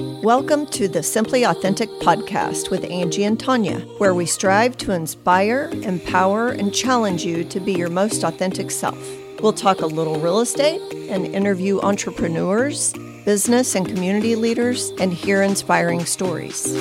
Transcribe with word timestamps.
Welcome 0.00 0.64
to 0.68 0.88
the 0.88 1.02
Simply 1.02 1.44
Authentic 1.44 1.90
podcast 2.00 2.70
with 2.70 2.90
Angie 2.90 3.24
and 3.24 3.38
Tanya, 3.38 3.80
where 3.98 4.14
we 4.14 4.24
strive 4.24 4.78
to 4.78 4.92
inspire, 4.92 5.68
empower, 5.82 6.48
and 6.48 6.74
challenge 6.74 7.22
you 7.22 7.44
to 7.44 7.60
be 7.60 7.74
your 7.74 7.90
most 7.90 8.24
authentic 8.24 8.70
self. 8.70 8.98
We'll 9.42 9.52
talk 9.52 9.82
a 9.82 9.86
little 9.86 10.18
real 10.18 10.40
estate 10.40 10.80
and 11.10 11.26
interview 11.26 11.80
entrepreneurs, 11.80 12.94
business 13.26 13.74
and 13.74 13.86
community 13.86 14.36
leaders, 14.36 14.90
and 14.98 15.12
hear 15.12 15.42
inspiring 15.42 16.06
stories. 16.06 16.74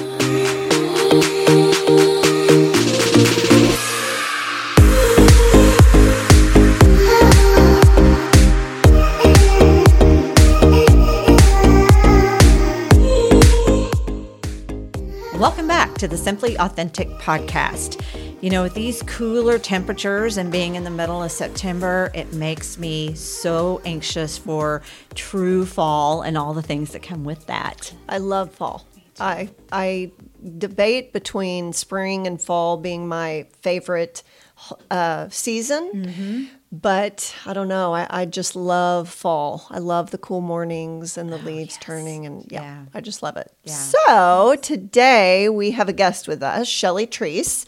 To 16.00 16.08
the 16.08 16.16
Simply 16.16 16.58
Authentic 16.58 17.10
podcast. 17.20 18.02
You 18.42 18.50
know, 18.50 18.64
with 18.64 18.74
these 18.74 19.04
cooler 19.04 19.60
temperatures 19.60 20.38
and 20.38 20.50
being 20.50 20.76
in 20.76 20.86
the 20.86 20.90
middle 20.90 21.22
of 21.22 21.30
September, 21.30 22.10
it 22.14 22.32
makes 22.32 22.78
me 22.78 23.14
so 23.16 23.82
anxious 23.84 24.38
for 24.38 24.82
true 25.14 25.66
fall 25.66 26.22
and 26.22 26.38
all 26.38 26.54
the 26.54 26.62
things 26.62 26.92
that 26.92 27.04
come 27.04 27.26
with 27.26 27.46
that. 27.48 27.94
I 28.08 28.20
love 28.20 28.50
fall. 28.54 28.88
I 29.20 29.50
I 29.74 30.12
debate 30.58 31.14
between 31.14 31.74
spring 31.74 32.28
and 32.28 32.42
fall 32.42 32.78
being 32.78 33.08
my 33.08 33.48
favorite 33.62 34.24
uh, 34.92 35.30
season, 35.30 36.50
but 36.72 37.34
I 37.46 37.54
don't 37.54 37.68
know. 37.68 37.94
I, 37.94 38.08
I 38.10 38.26
just 38.26 38.56
love 38.56 39.10
fall. 39.10 39.66
I 39.70 39.80
love 39.80 40.12
the 40.12 40.18
cool 40.18 40.42
mornings 40.42 41.18
and 41.18 41.32
the 41.32 41.38
leaves 41.38 41.78
turning, 41.82 42.26
and 42.26 42.46
yeah, 42.52 42.62
Yeah. 42.62 42.86
I 42.94 43.02
just 43.02 43.24
love 43.24 43.38
it. 43.38 43.52
Yeah. 43.64 43.74
So 43.74 44.56
today 44.62 45.50
we 45.50 45.72
have 45.72 45.90
a 45.90 45.94
guest 45.94 46.28
with 46.28 46.44
us, 46.44 46.68
Shelly 46.68 47.08
Treece. 47.08 47.66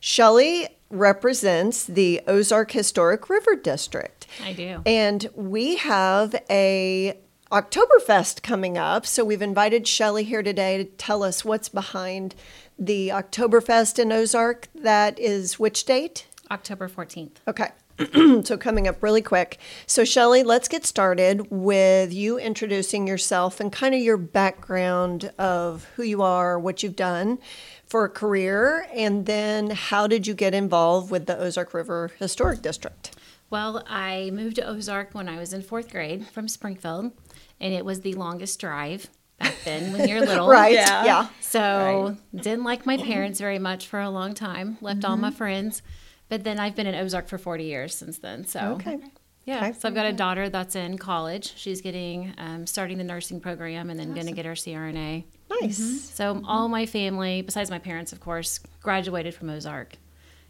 Shelly 0.00 0.68
represents 0.90 1.84
the 1.84 2.20
Ozark 2.26 2.72
Historic 2.72 3.30
River 3.30 3.56
District. 3.56 4.26
I 4.44 4.52
do. 4.52 4.82
And 4.84 5.28
we 5.34 5.76
have 5.76 6.34
a 6.50 7.16
Oktoberfest 7.52 8.42
coming 8.42 8.78
up. 8.78 9.04
So 9.04 9.26
we've 9.26 9.42
invited 9.42 9.86
Shelly 9.86 10.24
here 10.24 10.42
today 10.42 10.78
to 10.78 10.84
tell 10.84 11.22
us 11.22 11.44
what's 11.44 11.68
behind 11.68 12.34
the 12.78 13.10
Oktoberfest 13.10 13.98
in 13.98 14.10
Ozark. 14.10 14.68
That 14.74 15.18
is 15.18 15.58
which 15.58 15.84
date? 15.84 16.26
October 16.50 16.88
14th. 16.88 17.36
Okay. 17.46 17.68
so 18.46 18.56
coming 18.56 18.88
up 18.88 19.02
really 19.02 19.20
quick. 19.20 19.58
So 19.86 20.02
Shelly, 20.02 20.42
let's 20.42 20.66
get 20.66 20.86
started 20.86 21.50
with 21.50 22.10
you 22.10 22.38
introducing 22.38 23.06
yourself 23.06 23.60
and 23.60 23.70
kind 23.70 23.94
of 23.94 24.00
your 24.00 24.16
background 24.16 25.30
of 25.38 25.84
who 25.96 26.04
you 26.04 26.22
are, 26.22 26.58
what 26.58 26.82
you've 26.82 26.96
done 26.96 27.38
for 27.84 28.06
a 28.06 28.08
career, 28.08 28.86
and 28.94 29.26
then 29.26 29.68
how 29.68 30.06
did 30.06 30.26
you 30.26 30.32
get 30.32 30.54
involved 30.54 31.10
with 31.10 31.26
the 31.26 31.38
Ozark 31.38 31.74
River 31.74 32.12
Historic 32.18 32.62
District? 32.62 33.14
Well, 33.52 33.84
I 33.86 34.30
moved 34.32 34.56
to 34.56 34.66
Ozark 34.66 35.10
when 35.14 35.28
I 35.28 35.38
was 35.38 35.52
in 35.52 35.60
fourth 35.60 35.90
grade 35.92 36.26
from 36.28 36.48
Springfield, 36.48 37.12
and 37.60 37.74
it 37.74 37.84
was 37.84 38.00
the 38.00 38.14
longest 38.14 38.58
drive 38.58 39.10
back 39.38 39.54
then 39.66 39.92
when 39.92 40.08
you're 40.08 40.20
little. 40.26 40.48
Right. 40.48 40.72
Yeah. 40.72 41.04
yeah. 41.04 41.28
So 41.40 42.16
didn't 42.34 42.64
like 42.64 42.86
my 42.86 42.96
parents 42.96 43.38
very 43.38 43.58
much 43.58 43.88
for 43.88 44.00
a 44.00 44.08
long 44.08 44.32
time. 44.32 44.78
Left 44.80 45.04
all 45.04 45.18
my 45.18 45.30
friends, 45.30 45.82
but 46.30 46.44
then 46.44 46.58
I've 46.58 46.74
been 46.74 46.86
in 46.86 46.94
Ozark 46.94 47.28
for 47.28 47.36
40 47.36 47.64
years 47.64 47.94
since 47.94 48.16
then. 48.20 48.46
So 48.46 48.58
Okay. 48.80 48.98
yeah. 49.44 49.58
Okay. 49.68 49.78
So 49.78 49.86
I've 49.86 49.94
got 49.94 50.06
a 50.06 50.14
daughter 50.14 50.48
that's 50.48 50.74
in 50.74 50.96
college. 50.96 51.52
She's 51.54 51.82
getting 51.82 52.32
um, 52.38 52.66
starting 52.66 52.96
the 52.96 53.04
nursing 53.04 53.38
program 53.38 53.90
and 53.90 54.00
then 54.00 54.14
going 54.14 54.28
to 54.28 54.32
get 54.32 54.46
her 54.46 54.54
CRNA. 54.54 55.24
Nice. 55.60 55.76
So 56.08 56.40
all 56.46 56.68
my 56.68 56.86
family, 56.86 57.42
besides 57.42 57.68
my 57.68 57.78
parents, 57.78 58.14
of 58.14 58.20
course, 58.20 58.60
graduated 58.82 59.34
from 59.34 59.50
Ozark, 59.50 59.98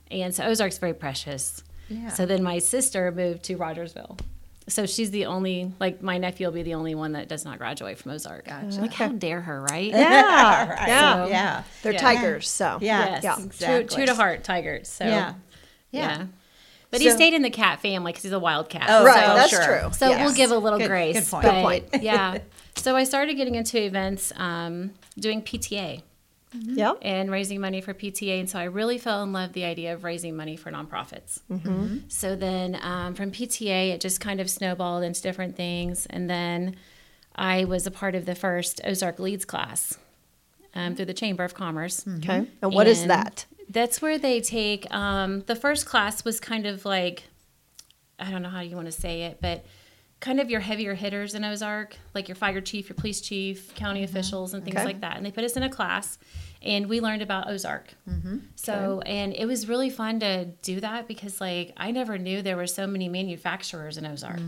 and 0.09 0.33
so 0.33 0.45
Ozark's 0.45 0.79
very 0.79 0.95
precious. 0.95 1.65
Yeah. 1.93 2.09
So 2.11 2.27
then 2.27 2.43
my 2.43 2.59
sister 2.59 3.11
moved 3.13 3.45
to 3.45 3.57
Rogersville. 3.57 4.17
So 4.69 4.87
she's 4.87 5.11
the 5.11 5.27
only, 5.27 5.73
like 5.81 6.03
my 6.03 6.19
nephew 6.19 6.47
will 6.47 6.53
be 6.55 6.63
the 6.63 6.75
only 6.75 6.95
one 6.95 7.13
that 7.13 7.29
does 7.29 7.45
not 7.45 7.59
graduate 7.59 7.99
from 7.99 8.13
Ozark. 8.13 8.47
Gotcha. 8.47 8.81
Like 8.81 8.93
how 8.93 9.09
dare 9.09 9.41
her, 9.41 9.61
right? 9.63 9.91
Yeah. 9.91 9.99
Yeah. 10.87 10.87
Yeah. 10.87 11.27
Yeah. 11.27 11.63
They're 11.83 11.93
Yeah. 11.95 11.99
tigers, 12.01 12.49
so 12.49 12.79
Yeah. 12.81 13.21
Yes. 13.21 13.25
Yeah. 13.25 13.35
True, 13.35 13.45
Exactly. 13.47 13.97
true 13.97 14.07
to 14.07 14.15
heart, 14.15 14.45
tigers. 14.45 14.89
So 14.89 15.05
Yeah. 15.05 15.35
yeah. 15.91 16.27
But 16.93 17.01
he 17.01 17.11
stayed 17.11 17.33
in 17.35 17.41
the 17.43 17.51
cat 17.51 17.81
family 17.81 18.13
because 18.13 18.23
he's 18.23 18.33
a 18.33 18.39
wild 18.39 18.69
cat. 18.69 18.85
Oh, 18.89 19.05
Right, 19.05 19.25
so- 19.27 19.35
that's 19.35 19.51
sure. 19.51 19.65
true. 19.65 19.93
So 19.95 20.11
Yes. 20.11 20.25
we'll 20.27 20.35
give 20.35 20.51
a 20.53 20.59
little 20.59 20.79
Good- 20.79 20.89
grace. 20.89 21.15
good 21.19 21.27
point. 21.29 21.43
But, 21.45 21.53
Good 21.55 21.63
point. 21.93 22.03
yeah. 22.05 22.39
So 22.77 22.97
I 22.97 23.05
started 23.05 23.35
getting 23.35 23.55
into 23.55 23.81
events, 23.83 24.33
um, 24.37 24.93
doing 25.19 25.43
PTA 25.43 26.03
Yep. 26.55 26.99
and 27.03 27.31
raising 27.31 27.61
money 27.61 27.81
for 27.81 27.95
PTA. 27.95 28.41
And 28.41 28.51
so 28.51 28.59
I 28.59 28.65
really 28.65 28.99
fell 28.99 29.23
in 29.23 29.33
love 29.33 29.51
with 29.51 29.55
the 29.55 29.65
idea 29.65 29.95
of 29.95 30.05
raising 30.05 30.37
money 30.37 30.57
for 30.57 30.71
nonprofits. 30.71 31.41
Mm-hmm. 31.51 31.99
So 32.09 32.37
then 32.37 32.79
um, 32.83 33.15
from 33.15 33.31
PTA, 33.31 33.91
it 33.91 34.01
just 34.01 34.21
kind 34.21 34.41
of 34.41 34.51
snowballed 34.51 35.03
into 35.03 35.23
different 35.23 35.57
things. 35.57 36.07
And 36.07 36.29
then 36.29 36.77
I 37.35 37.65
was 37.65 37.87
a 37.87 37.91
part 37.91 38.15
of 38.15 38.27
the 38.27 38.35
first 38.35 38.81
Ozark 38.85 39.19
Leads 39.19 39.45
class 39.45 39.99
um, 40.75 40.95
through 40.95 41.07
the 41.07 41.15
Chamber 41.15 41.45
of 41.45 41.55
Commerce. 41.55 42.07
Okay. 42.19 42.47
And 42.61 42.75
what 42.75 42.87
is 42.87 43.03
And 43.03 43.11
that? 43.11 43.47
That's 43.69 44.03
where 44.03 44.19
they 44.19 44.41
take 44.41 44.93
um, 44.93 45.43
the 45.43 45.57
first 45.57 45.87
class 45.87 46.25
was 46.25 46.41
kind 46.41 46.67
of 46.67 46.85
like 46.85 47.25
I 48.19 48.31
don't 48.31 48.43
know 48.43 48.51
how 48.51 48.61
you 48.61 48.77
want 48.77 48.87
to 48.87 48.93
say 48.93 49.23
it, 49.23 49.39
but 49.41 49.65
kind 50.23 50.39
of 50.41 50.49
your 50.49 50.61
heavier 50.61 50.95
hitters 50.95 51.35
in 51.35 51.45
Ozark, 51.45 51.97
like 52.15 52.29
your 52.29 52.37
fire 52.37 52.61
chief, 52.61 52.89
your 52.89 52.95
police 52.97 53.21
chief, 53.21 53.75
county 53.75 54.05
officials, 54.05 54.55
and 54.55 54.65
things 54.65 54.77
Okay. 54.77 54.85
like 54.85 55.01
that. 55.01 55.17
And 55.17 55.27
they 55.27 55.33
put 55.33 55.43
us 55.43 55.57
in 55.57 55.65
a 55.65 55.69
class, 55.69 56.17
and 56.63 56.87
we 56.89 57.01
learned 57.01 57.23
about 57.23 57.49
Ozark. 57.51 57.89
So, 58.55 59.01
and 59.05 59.35
it 59.35 59.47
was 59.47 59.69
really 59.69 59.91
fun 59.91 60.21
to 60.21 60.45
do 60.63 60.79
that 60.81 61.09
because, 61.09 61.41
like, 61.41 61.73
I 61.77 61.91
never 61.91 62.19
knew 62.19 62.41
there 62.41 62.57
were 62.57 62.69
so 62.69 62.87
many 62.87 63.09
manufacturers 63.09 63.99
in 63.99 64.07
Ozark. 64.07 64.39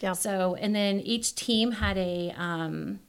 Yeah. 0.00 0.12
So, 0.12 0.56
and 0.56 0.74
then 0.76 1.00
each 1.00 1.34
team 1.34 1.72
had 1.72 1.96
a, 1.96 2.34
um, 2.36 3.00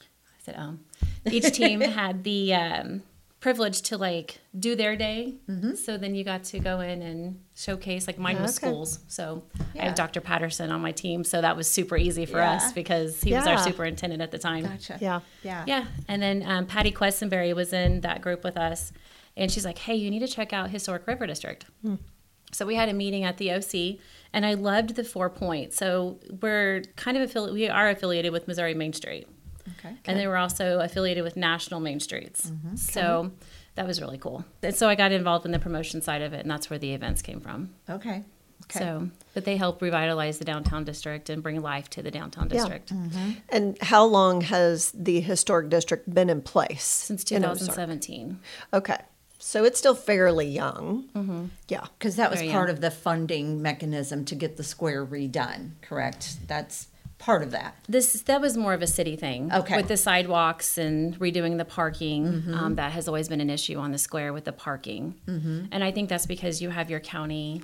I 0.00 0.04
said, 0.44 0.54
um, 0.56 0.80
each 1.28 1.50
team 1.52 1.80
had 2.00 2.22
the 2.22 2.54
um, 2.54 3.02
privilege 3.46 3.82
to 3.82 3.96
like 3.96 4.38
do 4.58 4.74
their 4.74 4.96
day. 4.96 5.34
So 5.76 5.96
then 5.96 6.16
you 6.16 6.24
got 6.24 6.42
to 6.52 6.58
go 6.58 6.80
in 6.80 7.00
and 7.00 7.38
showcase. 7.54 8.08
Like 8.08 8.18
mine 8.18 8.42
was 8.42 8.58
Okay. 8.58 8.66
schools. 8.66 8.98
So 9.06 9.44
I 9.78 9.84
have 9.84 9.94
Dr. 9.94 10.20
Patterson 10.20 10.72
on 10.72 10.80
my 10.80 10.90
team, 10.90 11.22
so 11.22 11.40
that 11.40 11.56
was 11.56 11.68
super 11.70 11.96
easy 11.96 12.26
for 12.26 12.38
Yeah. 12.38 12.54
us 12.54 12.72
because 12.72 13.22
he 13.22 13.32
was 13.32 13.46
our 13.46 13.58
superintendent 13.58 14.20
at 14.20 14.32
the 14.32 14.38
time. 14.38 14.64
Gotcha. 14.64 14.98
Yeah. 15.00 15.20
Yeah. 15.44 15.62
Yeah, 15.66 15.84
and 16.08 16.20
then 16.20 16.42
um, 16.44 16.66
Patty 16.66 16.90
Questenberry 16.90 17.54
was 17.54 17.72
in 17.72 18.00
that 18.00 18.20
group 18.20 18.42
with 18.42 18.56
us, 18.56 18.92
and 19.36 19.48
she's 19.52 19.64
like, 19.64 19.78
"Hey, 19.78 19.94
you 19.94 20.10
need 20.10 20.20
to 20.26 20.28
check 20.28 20.52
out 20.52 20.70
Historic 20.70 21.06
River 21.06 21.26
District." 21.28 21.66
So 22.52 22.66
we 22.66 22.74
had 22.74 22.88
a 22.88 22.92
meeting 22.94 23.22
at 23.24 23.36
the 23.38 23.52
OC, 23.52 24.00
and 24.32 24.44
I 24.44 24.54
loved 24.54 24.96
the 24.96 25.04
four 25.04 25.28
points. 25.30 25.76
So 25.76 26.18
we're 26.42 26.82
kind 26.96 27.16
of 27.16 27.22
affiliated. 27.22 27.54
We 27.54 27.68
are 27.68 27.88
affiliated 27.90 28.32
with 28.32 28.48
Missouri 28.48 28.74
Main 28.74 28.92
Street, 28.92 29.26
Okay. 29.78 29.94
and 30.04 30.18
they 30.18 30.26
were 30.26 30.36
also 30.36 30.80
affiliated 30.80 31.24
with 31.24 31.36
National 31.36 31.80
Main 31.80 32.00
Streets. 32.00 32.50
So 32.76 33.32
that 33.74 33.86
was 33.86 34.00
really 34.00 34.18
cool. 34.18 34.44
And 34.62 34.74
so 34.74 34.88
I 34.88 34.94
got 34.94 35.12
involved 35.12 35.44
in 35.46 35.52
the 35.52 35.58
promotion 35.58 36.00
side 36.02 36.22
of 36.22 36.32
it, 36.32 36.40
and 36.40 36.50
that's 36.50 36.70
where 36.70 36.78
the 36.78 36.92
events 36.94 37.22
came 37.22 37.40
from. 37.40 37.70
Okay. 37.88 38.22
Okay. 38.64 38.78
So, 38.80 39.10
but 39.34 39.44
they 39.44 39.56
help 39.56 39.82
revitalize 39.82 40.38
the 40.38 40.44
downtown 40.44 40.84
district 40.84 41.28
and 41.28 41.42
bring 41.42 41.60
life 41.60 41.90
to 41.90 42.02
the 42.02 42.10
downtown 42.10 42.48
district. 42.48 42.90
Yeah. 42.90 43.02
district 43.04 43.40
And 43.50 43.78
how 43.82 44.04
long 44.04 44.40
has 44.40 44.90
the 44.92 45.20
historic 45.20 45.68
district 45.68 46.12
been 46.12 46.30
in 46.30 46.40
place? 46.40 46.82
since 46.84 47.22
2017. 47.22 48.40
Okay. 48.72 48.96
So 49.38 49.64
it's 49.64 49.78
still 49.78 49.94
fairly 49.94 50.46
young. 50.48 51.04
Mm-hmm. 51.14 51.44
Yeah. 51.68 51.84
Because 51.98 52.16
that 52.16 52.30
was 52.30 52.40
Very 52.40 52.50
part 52.50 52.68
young. 52.68 52.76
of 52.76 52.80
the 52.80 52.90
funding 52.90 53.60
mechanism 53.62 54.24
to 54.24 54.34
get 54.34 54.56
the 54.56 54.64
square 54.64 55.04
redone, 55.04 55.72
correct? 55.82 56.38
That's 56.48 56.88
part 57.18 57.42
of 57.42 57.50
that. 57.52 57.74
This 57.88 58.22
that 58.22 58.40
was 58.40 58.56
more 58.56 58.74
of 58.74 58.82
a 58.82 58.86
city 58.86 59.16
thing. 59.16 59.52
Okay. 59.52 59.58
Mm-hmm. 59.72 59.76
With 59.76 59.88
the 59.88 59.96
sidewalks 59.96 60.78
and 60.78 61.18
redoing 61.18 61.56
the 61.58 61.64
parking, 61.64 62.44
um, 62.54 62.74
that 62.76 62.92
has 62.92 63.08
always 63.08 63.28
been 63.28 63.40
an 63.40 63.50
issue 63.50 63.78
on 63.78 63.92
the 63.92 63.98
square 63.98 64.32
with 64.32 64.44
the 64.44 64.52
parking. 64.52 65.14
Mm-hmm. 65.26 65.66
And 65.72 65.82
I 65.82 65.90
think 65.92 66.08
that's 66.08 66.26
because 66.26 66.60
you 66.60 66.70
have 66.70 66.90
your 66.90 67.00
county 67.00 67.62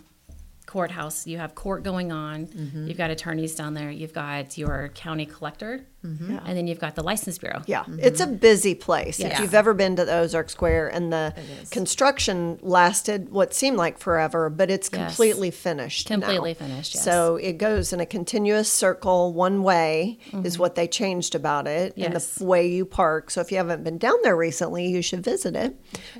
courthouse, 0.66 1.26
you 1.26 1.38
have 1.38 1.54
court 1.54 1.82
going 1.82 2.12
on, 2.12 2.46
Mm-hmm. 2.46 2.86
you've 2.86 2.96
got 2.96 3.10
attorneys 3.10 3.54
down 3.54 3.74
there, 3.74 3.90
you've 3.90 4.12
got 4.14 4.56
your 4.56 4.88
county 4.94 5.26
collector, 5.26 5.84
Mm-hmm. 6.04 6.38
and 6.44 6.56
then 6.58 6.66
you've 6.66 6.80
got 6.80 6.96
the 6.96 7.02
license 7.04 7.38
bureau. 7.38 7.62
Yeah. 7.66 7.84
It's 7.98 8.20
a 8.20 8.26
busy 8.26 8.74
place. 8.74 9.20
If 9.20 9.38
you've 9.38 9.54
ever 9.54 9.72
been 9.72 9.94
to 9.96 10.04
the 10.04 10.16
Ozark 10.18 10.50
Square 10.50 10.88
and 10.88 11.12
the 11.12 11.32
construction 11.70 12.58
lasted 12.62 13.30
what 13.30 13.54
seemed 13.54 13.76
like 13.76 13.98
forever, 13.98 14.48
but 14.50 14.70
it's 14.70 14.88
Yes. 14.92 15.06
completely 15.16 15.50
finished. 15.50 16.10
now. 16.10 16.16
Completely 16.16 16.54
finished, 16.54 16.94
yes. 16.94 17.04
So 17.04 17.36
it 17.36 17.54
goes 17.58 17.92
in 17.92 18.00
a 18.00 18.06
continuous 18.06 18.70
circle, 18.70 19.32
one 19.32 19.62
way 19.62 20.18
is 20.44 20.58
what 20.58 20.74
they 20.74 20.86
changed 20.88 21.34
about 21.34 21.66
it, 21.66 21.94
and 21.96 22.12
Mm-hmm. 22.14 22.42
The 22.42 22.44
way 22.44 22.66
you 22.68 22.84
park. 22.84 23.30
So 23.30 23.40
if 23.40 23.50
you 23.50 23.56
haven't 23.58 23.84
been 23.84 23.98
down 23.98 24.16
there 24.22 24.36
recently, 24.36 24.86
you 24.88 25.02
should 25.02 25.22
visit 25.24 25.56
it. 25.56 25.76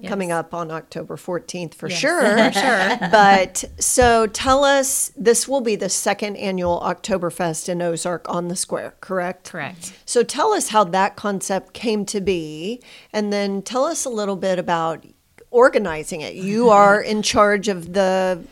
Coming 0.06 0.32
up 0.32 0.54
on 0.54 0.70
October 0.70 1.16
14th 1.16 1.74
for 1.74 1.88
Yes, 1.88 1.98
sure. 1.98 2.20
for 2.52 2.52
sure. 2.52 2.98
but 3.10 3.64
so 3.78 4.26
tell 4.26 4.64
us, 4.64 5.12
this 5.16 5.46
will 5.48 5.60
be 5.60 5.76
the 5.76 5.88
second 5.88 6.36
annual 6.36 6.80
Oktoberfest 6.80 7.68
in 7.68 7.82
Ozark 7.82 8.28
on 8.28 8.48
the 8.48 8.56
square, 8.56 8.94
correct? 9.00 9.50
Correct. 9.50 9.71
Correct. 9.72 9.92
So 10.04 10.22
tell 10.22 10.52
us 10.52 10.68
how 10.68 10.84
that 10.84 11.16
concept 11.16 11.72
came 11.72 12.04
to 12.06 12.20
be, 12.20 12.80
and 13.12 13.32
then 13.32 13.62
tell 13.62 13.84
us 13.84 14.04
a 14.04 14.10
little 14.10 14.36
bit 14.36 14.58
about 14.58 15.04
organizing 15.50 16.20
it. 16.20 16.34
You 16.34 16.70
are 16.80 17.00
in 17.00 17.22
charge 17.22 17.68
of 17.68 17.92
the. 17.92 18.42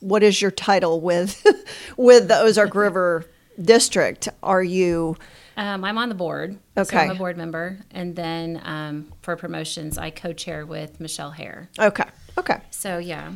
What 0.00 0.22
is 0.24 0.42
your 0.42 0.50
title 0.50 1.00
with 1.00 1.46
with 1.96 2.28
the 2.28 2.38
Ozark 2.38 2.74
River 2.74 3.24
District? 3.60 4.28
Are 4.42 4.62
you 4.62 5.16
Um, 5.56 5.84
I'm 5.84 5.96
on 5.98 6.08
the 6.08 6.14
board. 6.16 6.58
So 6.76 6.82
Okay. 6.82 6.98
I'm 6.98 7.10
a 7.10 7.14
board 7.14 7.36
member. 7.36 7.78
And 7.92 8.16
then 8.16 8.60
um, 8.64 9.12
for 9.22 9.36
promotions, 9.36 9.98
I 9.98 10.10
co 10.10 10.32
chair 10.32 10.66
with 10.66 10.98
Michelle 10.98 11.30
Hare. 11.30 11.68
okay? 11.78 12.04
Okay. 12.36 12.58
So, 12.70 12.98
yeah. 12.98 13.32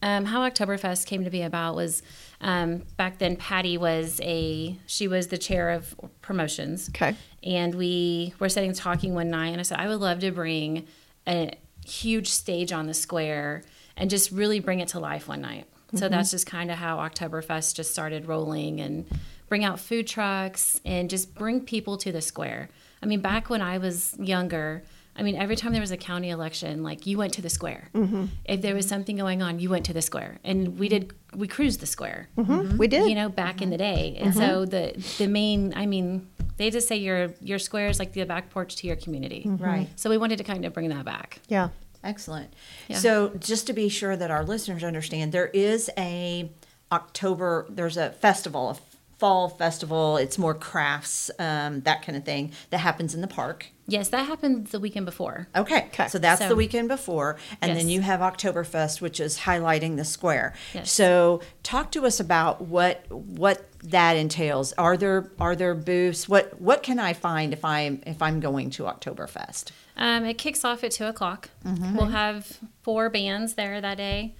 Um, 0.00 0.24
how 0.26 0.48
Oktoberfest 0.48 1.06
came 1.06 1.24
to 1.24 1.30
be 1.30 1.42
about 1.42 1.74
was 1.74 2.02
um, 2.40 2.84
back 2.96 3.18
then, 3.18 3.36
Patty 3.36 3.76
was 3.76 4.20
a, 4.22 4.78
she 4.86 5.08
was 5.08 5.26
the 5.26 5.38
chair 5.38 5.70
of 5.70 5.94
promotions. 6.22 6.88
Okay. 6.90 7.16
And 7.42 7.74
we 7.74 8.34
were 8.38 8.48
sitting 8.48 8.72
talking 8.72 9.14
one 9.14 9.30
night, 9.30 9.48
and 9.48 9.60
I 9.60 9.62
said, 9.62 9.80
I 9.80 9.88
would 9.88 10.00
love 10.00 10.20
to 10.20 10.30
bring 10.30 10.86
a 11.26 11.52
huge 11.84 12.28
stage 12.28 12.72
on 12.72 12.86
the 12.86 12.94
square 12.94 13.62
and 13.96 14.08
just 14.08 14.30
really 14.30 14.60
bring 14.60 14.80
it 14.80 14.88
to 14.88 15.00
life 15.00 15.26
one 15.26 15.40
night. 15.40 15.66
So 15.94 16.08
that's 16.08 16.30
just 16.30 16.46
kind 16.46 16.70
of 16.70 16.76
how 16.76 16.98
Oktoberfest 16.98 17.74
just 17.74 17.92
started 17.92 18.26
rolling 18.26 18.78
and 18.80 19.06
bring 19.48 19.64
out 19.64 19.80
food 19.80 20.06
trucks 20.06 20.80
and 20.84 21.08
just 21.08 21.34
bring 21.34 21.62
people 21.62 21.96
to 21.98 22.12
the 22.12 22.20
square. 22.20 22.68
I 23.02 23.06
mean, 23.06 23.20
back 23.20 23.48
when 23.48 23.62
I 23.62 23.78
was 23.78 24.14
younger, 24.18 24.82
I 25.18 25.22
mean, 25.22 25.36
every 25.36 25.56
time 25.56 25.72
there 25.72 25.80
was 25.80 25.90
a 25.90 25.96
county 25.96 26.30
election, 26.30 26.82
like 26.82 27.06
you 27.06 27.18
went 27.18 27.34
to 27.34 27.42
the 27.42 27.50
square. 27.50 27.90
Mm-hmm. 27.94 28.26
If 28.44 28.62
there 28.62 28.74
was 28.74 28.86
something 28.86 29.16
going 29.16 29.42
on, 29.42 29.58
you 29.58 29.68
went 29.68 29.84
to 29.86 29.92
the 29.92 30.02
square, 30.02 30.38
and 30.44 30.78
we 30.78 30.88
did. 30.88 31.12
We 31.34 31.46
cruised 31.46 31.80
the 31.80 31.86
square 31.86 32.28
mm-hmm. 32.38 32.78
We 32.78 32.88
mm-hmm. 32.88 33.02
did. 33.02 33.08
you 33.10 33.14
know 33.14 33.28
back 33.28 33.60
in 33.60 33.68
the 33.68 33.76
day 33.76 34.16
and 34.18 34.34
so 34.34 34.64
the 34.64 34.94
the 35.18 35.26
main 35.26 35.74
i 35.76 35.84
mean 35.84 36.26
they 36.56 36.70
just 36.70 36.88
say 36.88 36.96
your 36.96 37.34
your 37.42 37.58
square 37.58 37.88
is 37.88 37.98
like 37.98 38.14
the 38.14 38.24
back 38.24 38.48
porch 38.48 38.76
to 38.76 38.86
your 38.86 38.96
community 38.96 39.42
Right. 39.44 39.88
so 39.96 40.08
we 40.08 40.16
wanted 40.16 40.38
to 40.38 40.44
kind 40.44 40.64
of 40.64 40.72
bring 40.72 40.88
that 40.88 41.04
back 41.04 41.40
yeah. 41.48 41.68
Excellent. 42.04 42.54
Yeah. 42.86 42.98
So, 42.98 43.32
just 43.38 43.66
to 43.66 43.72
be 43.72 43.88
sure 43.88 44.16
that 44.16 44.30
our 44.30 44.44
listeners 44.44 44.84
understand, 44.84 45.32
there 45.32 45.48
is 45.48 45.90
a 45.98 46.50
October. 46.92 47.66
There's 47.68 47.96
a 47.96 48.10
festival, 48.10 48.70
a 48.70 48.74
fall 49.18 49.48
festival. 49.48 50.16
It's 50.16 50.38
more 50.38 50.54
crafts, 50.54 51.30
um, 51.38 51.80
that 51.82 52.02
kind 52.02 52.16
of 52.16 52.24
thing 52.24 52.52
that 52.70 52.78
happens 52.78 53.14
in 53.14 53.20
the 53.20 53.26
park. 53.26 53.66
yes 53.90 54.08
that 54.10 54.26
happened 54.26 54.66
the 54.68 54.78
weekend 54.78 55.06
before 55.06 55.48
Okay, 55.56 55.86
Okay. 55.88 56.08
so 56.08 56.18
that's 56.18 56.40
So- 56.42 56.48
the 56.48 56.54
weekend 56.56 56.88
before, 56.88 57.36
and 57.62 57.74
then 57.76 57.88
you 57.88 58.00
have 58.02 58.20
Oktoberfest, 58.20 59.00
which 59.00 59.18
is 59.18 59.40
highlighting 59.40 59.96
the 59.96 60.04
square. 60.04 60.52
Yes. 60.74 60.90
So, 60.92 61.40
talk 61.62 61.90
to 61.92 62.04
us 62.06 62.20
about 62.20 62.60
what 62.62 62.96
what 63.10 63.64
that 63.82 64.14
entails. 64.16 64.72
Are 64.74 64.96
there 64.96 65.30
are 65.40 65.56
there 65.56 65.74
booths? 65.74 66.28
What 66.28 66.60
what 66.60 66.82
can 66.82 66.98
I 66.98 67.12
find 67.14 67.52
if 67.52 67.64
I'm 67.64 68.02
if 68.06 68.20
I'm 68.22 68.40
going 68.40 68.70
to 68.76 68.82
Oktoberfest? 68.84 69.70
um, 69.96 70.24
it 70.26 70.34
kicks 70.38 70.64
off 70.64 70.84
at 70.84 70.92
two 70.92 71.06
o'clock 71.06 71.48
we'll 71.64 72.06
have 72.24 72.58
four 72.82 73.08
bands 73.10 73.54
there 73.54 73.80
that 73.80 73.96
day 73.96 74.34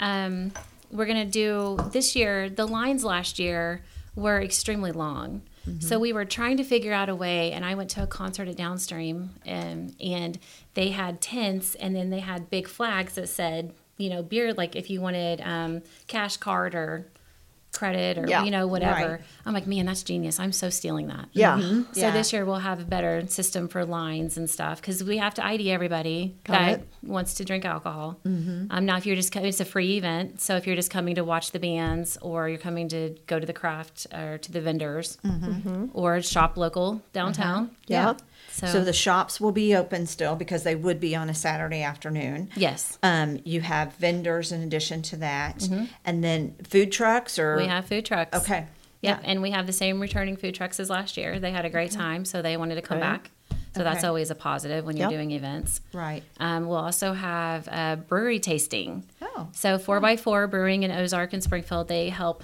um, 0.00 0.52
we're 0.90 1.06
going 1.06 1.24
to 1.30 1.32
do 1.44 1.78
this 1.92 2.14
year 2.14 2.50
the 2.50 2.66
lines 2.66 3.04
last 3.04 3.38
year 3.38 3.82
were 4.18 4.40
extremely 4.40 4.92
long. 4.92 5.42
So 5.80 5.98
we 5.98 6.14
were 6.14 6.24
trying 6.24 6.56
to 6.56 6.64
figure 6.64 6.94
out 6.94 7.10
a 7.10 7.14
way 7.14 7.52
and 7.52 7.62
i 7.62 7.74
went 7.74 7.90
to 7.90 8.02
a 8.02 8.06
concert 8.06 8.48
at 8.48 8.56
downstream 8.56 9.34
and, 9.44 9.94
and 10.00 10.38
they 10.72 10.88
had 10.88 11.20
tents 11.20 11.74
and 11.74 11.94
then 11.94 12.08
they 12.08 12.20
had 12.20 12.48
big 12.48 12.66
flags 12.66 13.16
that 13.16 13.28
said 13.28 13.74
you 13.98 14.08
know 14.08 14.22
beer 14.22 14.54
like 14.54 14.74
if 14.76 14.88
you 14.88 15.02
wanted 15.02 15.42
um, 15.42 15.82
cash 16.06 16.38
card 16.38 16.74
or 16.74 17.06
credit 17.78 18.18
or 18.18 18.26
Yeah, 18.26 18.42
you 18.44 18.50
know 18.50 18.66
whatever 18.66 19.08
right. 19.12 19.20
i'm 19.46 19.54
like 19.54 19.66
man 19.66 19.86
that's 19.86 20.02
genius 20.02 20.40
i'm 20.40 20.52
so 20.52 20.68
stealing 20.68 21.06
that 21.08 21.26
Yeah. 21.32 21.56
Mm-hmm. 21.58 21.92
so 21.92 22.00
Yeah. 22.00 22.10
this 22.10 22.32
year 22.32 22.44
we'll 22.44 22.56
have 22.70 22.80
a 22.80 22.84
better 22.84 23.24
system 23.28 23.68
for 23.68 23.84
lines 23.84 24.36
and 24.36 24.50
stuff 24.50 24.80
because 24.80 25.04
we 25.04 25.18
have 25.18 25.34
to 25.34 25.46
ID 25.46 25.70
everybody 25.70 26.34
Got 26.44 26.52
that 26.58 26.78
it. 26.80 26.88
wants 27.02 27.34
to 27.34 27.44
drink 27.44 27.64
alcohol. 27.64 28.18
Mm-hmm. 28.26 28.66
Um, 28.72 28.84
now, 28.86 28.96
if 28.96 29.06
you're 29.06 29.16
just 29.16 29.34
it's 29.36 29.60
a 29.60 29.64
free 29.64 29.96
event, 29.98 30.40
so 30.40 30.56
if 30.56 30.66
you're 30.66 30.74
just 30.76 30.90
coming 30.90 31.14
to 31.14 31.24
watch 31.24 31.52
the 31.52 31.60
bands 31.60 32.18
or 32.20 32.48
you're 32.48 32.58
coming 32.58 32.88
to 32.88 33.16
go 33.26 33.38
to 33.38 33.46
the 33.46 33.52
craft 33.52 34.06
or 34.12 34.38
to 34.38 34.50
the 34.52 34.60
vendors 34.60 35.16
mm-hmm. 35.24 35.86
or 35.94 36.20
shop 36.22 36.56
local 36.56 37.00
downtown, 37.12 37.70
Yeah. 37.86 38.14
So, 38.58 38.66
So 38.66 38.84
the 38.84 38.92
shops 38.92 39.40
will 39.40 39.52
be 39.52 39.74
open 39.74 40.06
still 40.06 40.34
because 40.36 40.62
they 40.64 40.74
would 40.74 40.98
be 41.00 41.14
on 41.14 41.28
a 41.30 41.34
Saturday 41.34 41.82
afternoon. 41.82 42.50
yes, 42.56 42.98
Um, 43.02 43.38
you 43.44 43.60
have 43.60 43.94
vendors 43.94 44.52
in 44.52 44.62
addition 44.62 45.02
to 45.02 45.16
that, 45.18 45.68
and 46.04 46.22
then 46.24 46.54
food 46.64 46.90
trucks 46.92 47.38
or 47.38 47.54
Mm-hmm. 47.56 47.62
we 47.62 47.68
have 47.68 47.86
food 47.86 48.04
trucks. 48.04 48.36
okay. 48.38 48.66
Yep, 49.00 49.20
and 49.24 49.42
we 49.42 49.52
have 49.52 49.66
the 49.68 49.72
same 49.72 50.00
returning 50.00 50.36
food 50.36 50.54
trucks 50.56 50.80
as 50.80 50.90
last 50.90 51.16
year. 51.16 51.38
They 51.38 51.52
had 51.52 51.64
a 51.64 51.70
great 51.70 51.92
time, 51.92 52.24
so 52.24 52.42
they 52.42 52.56
wanted 52.56 52.74
to 52.74 52.82
come 52.82 52.98
Okay. 52.98 53.06
back. 53.06 53.30
So 53.76 53.84
that's 53.84 54.02
always 54.02 54.30
a 54.30 54.34
positive 54.34 54.84
when 54.84 54.96
you're 54.96 55.08
Yep. 55.08 55.16
doing 55.18 55.30
events. 55.30 55.80
Right. 55.92 56.24
Um, 56.40 56.66
we'll 56.66 56.78
also 56.78 57.12
have 57.12 57.68
a 57.68 57.96
brewery 58.08 58.40
tasting. 58.40 59.04
Oh. 59.22 59.46
So 59.52 59.78
four 59.78 60.00
by 60.00 60.16
four 60.16 60.48
brewing 60.48 60.82
in 60.82 60.90
Ozark 60.90 61.32
and 61.32 61.42
Springfield, 61.44 61.86
they 61.86 62.08
help 62.08 62.42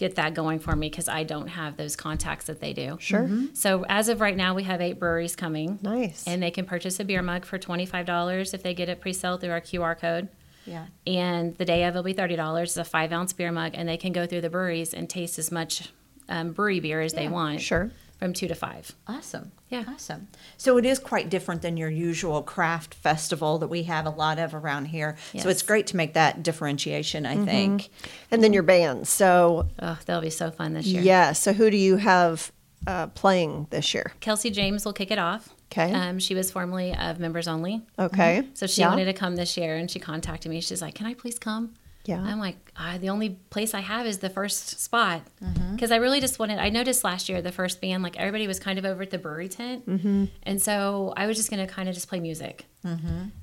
get 0.00 0.14
that 0.14 0.32
going 0.32 0.58
for 0.58 0.74
me 0.74 0.88
because 0.88 1.08
I 1.08 1.24
don't 1.24 1.46
have 1.46 1.76
those 1.76 1.94
contacts 1.94 2.46
that 2.46 2.58
they 2.58 2.72
do. 2.72 2.96
Sure. 2.98 3.28
So 3.52 3.84
as 3.86 4.08
of 4.08 4.22
right 4.22 4.36
now, 4.36 4.54
we 4.54 4.62
have 4.62 4.80
eight 4.80 4.98
breweries 4.98 5.36
coming. 5.36 5.78
Nice. 5.82 6.24
And 6.26 6.42
they 6.42 6.50
can 6.50 6.64
purchase 6.64 6.98
a 7.00 7.04
beer 7.04 7.20
mug 7.20 7.44
for 7.44 7.58
twenty 7.58 7.84
five 7.84 8.06
dollars 8.06 8.54
if 8.54 8.62
they 8.62 8.72
get 8.72 8.88
it 8.88 9.00
pre-sale 9.02 9.36
through 9.36 9.50
our 9.50 9.60
QR 9.60 9.98
code. 9.98 10.28
Yeah. 10.64 10.86
And 11.06 11.54
the 11.58 11.66
day 11.66 11.84
of 11.84 11.90
it'll 11.90 12.02
be 12.02 12.14
thirty 12.14 12.34
dollars. 12.34 12.70
It's 12.70 12.88
a 12.88 12.90
five 12.90 13.12
ounce 13.12 13.34
beer 13.34 13.52
mug, 13.52 13.72
and 13.74 13.86
they 13.86 13.98
can 13.98 14.12
go 14.12 14.26
through 14.26 14.40
the 14.40 14.50
breweries 14.50 14.94
and 14.94 15.08
taste 15.08 15.38
as 15.38 15.52
much 15.52 15.92
um, 16.30 16.52
brewery 16.52 16.80
beer 16.80 17.02
as 17.02 17.12
they 17.12 17.28
want. 17.28 17.60
Sure. 17.60 17.90
From 18.20 18.32
two 18.34 18.46
to 18.48 18.54
five. 18.54 18.92
Awesome. 19.08 19.50
Yeah. 19.70 19.84
Awesome. 19.88 20.28
So 20.58 20.76
it 20.76 20.84
is 20.84 20.98
quite 20.98 21.30
different 21.30 21.62
than 21.62 21.76
your 21.78 21.88
usual 21.88 22.42
craft 22.42 22.92
festival 22.94 23.58
that 23.58 23.68
we 23.68 23.84
have 23.84 24.04
a 24.06 24.10
lot 24.10 24.38
of 24.38 24.54
around 24.54 24.84
here. 24.86 25.16
So 25.38 25.48
it's 25.48 25.62
great 25.62 25.86
to 25.88 25.96
make 25.96 26.12
that 26.14 26.42
differentiation, 26.42 27.24
I 27.24 27.42
think. 27.44 27.88
And 28.30 28.44
then 28.44 28.52
your 28.52 28.62
band. 28.62 29.08
So 29.08 29.68
Oh, 29.80 29.98
that'll 30.04 30.20
be 30.22 30.28
so 30.30 30.50
fun 30.50 30.74
this 30.74 30.84
year. 30.86 31.00
yeah. 31.02 31.32
So 31.32 31.54
who 31.54 31.70
do 31.70 31.78
you 31.78 31.96
have 31.96 32.52
uh, 32.86 33.06
playing 33.08 33.68
this 33.70 33.94
year? 33.94 34.12
Kelsey 34.20 34.50
James 34.50 34.84
will 34.84 34.92
kick 34.92 35.10
it 35.10 35.18
off. 35.18 35.48
'Kay. 35.70 35.92
Um, 35.92 36.18
she 36.18 36.34
was 36.34 36.50
formerly 36.50 36.94
of 36.94 37.18
members 37.20 37.48
only. 37.48 37.80
Okay. 37.98 38.46
So 38.54 38.66
she 38.66 38.82
Yeah. 38.82 38.88
wanted 38.90 39.06
to 39.06 39.12
come 39.14 39.36
this 39.36 39.56
year 39.56 39.76
and 39.76 39.90
she 39.90 39.98
contacted 39.98 40.50
me. 40.50 40.60
She's 40.60 40.82
like, 40.82 40.94
Can 40.94 41.06
I 41.06 41.14
please 41.14 41.38
come? 41.38 41.72
Yeah. 42.10 42.20
I'm 42.22 42.38
like, 42.38 42.56
ah, 42.76 42.98
The 43.00 43.08
only 43.10 43.30
place 43.50 43.72
I 43.74 43.80
have 43.80 44.04
is 44.06 44.18
the 44.18 44.28
first 44.30 44.80
spot. 44.80 45.22
Mm-hmm. 45.42 45.74
Because 45.74 45.90
I 45.92 45.96
really 45.96 46.20
just 46.20 46.38
wanted, 46.38 46.58
I 46.58 46.68
noticed 46.68 47.04
last 47.04 47.28
year, 47.28 47.40
the 47.40 47.52
first 47.52 47.80
band, 47.80 48.02
like 48.02 48.16
everybody 48.18 48.46
was 48.46 48.58
kind 48.60 48.78
of 48.78 48.84
over 48.84 49.02
at 49.02 49.10
the 49.10 49.18
brewery 49.18 49.48
tent. 49.48 49.86
Mm-hmm. 49.88 50.24
And 50.42 50.60
so 50.60 51.14
I 51.16 51.26
was 51.26 51.36
just 51.36 51.50
going 51.50 51.66
to 51.66 51.72
kind 51.72 51.88
of 51.88 51.94
just 51.94 52.08
play 52.08 52.20
music. 52.20 52.66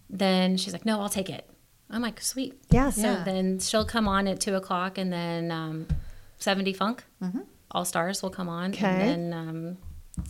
Then 0.09 0.57
she's 0.57 0.73
like, 0.73 0.85
No, 0.85 0.99
I'll 1.01 1.09
take 1.09 1.29
it. 1.29 1.49
I'm 1.89 2.01
like, 2.01 2.21
Sweet. 2.21 2.53
Yeah. 2.69 2.89
So 2.89 3.01
Yeah. 3.01 3.23
then 3.23 3.59
she'll 3.59 3.85
come 3.85 4.07
on 4.07 4.27
at 4.27 4.39
two 4.39 4.55
o'clock 4.55 4.97
and 4.97 5.11
then 5.11 5.51
um, 5.51 5.87
70 6.39 6.73
Funk, 6.73 7.03
All 7.71 7.85
Stars 7.85 8.21
will 8.21 8.29
come 8.29 8.49
on. 8.49 8.71
Okay. 8.71 8.85
And 8.85 9.01
then 9.01 9.33
um, 9.33 9.77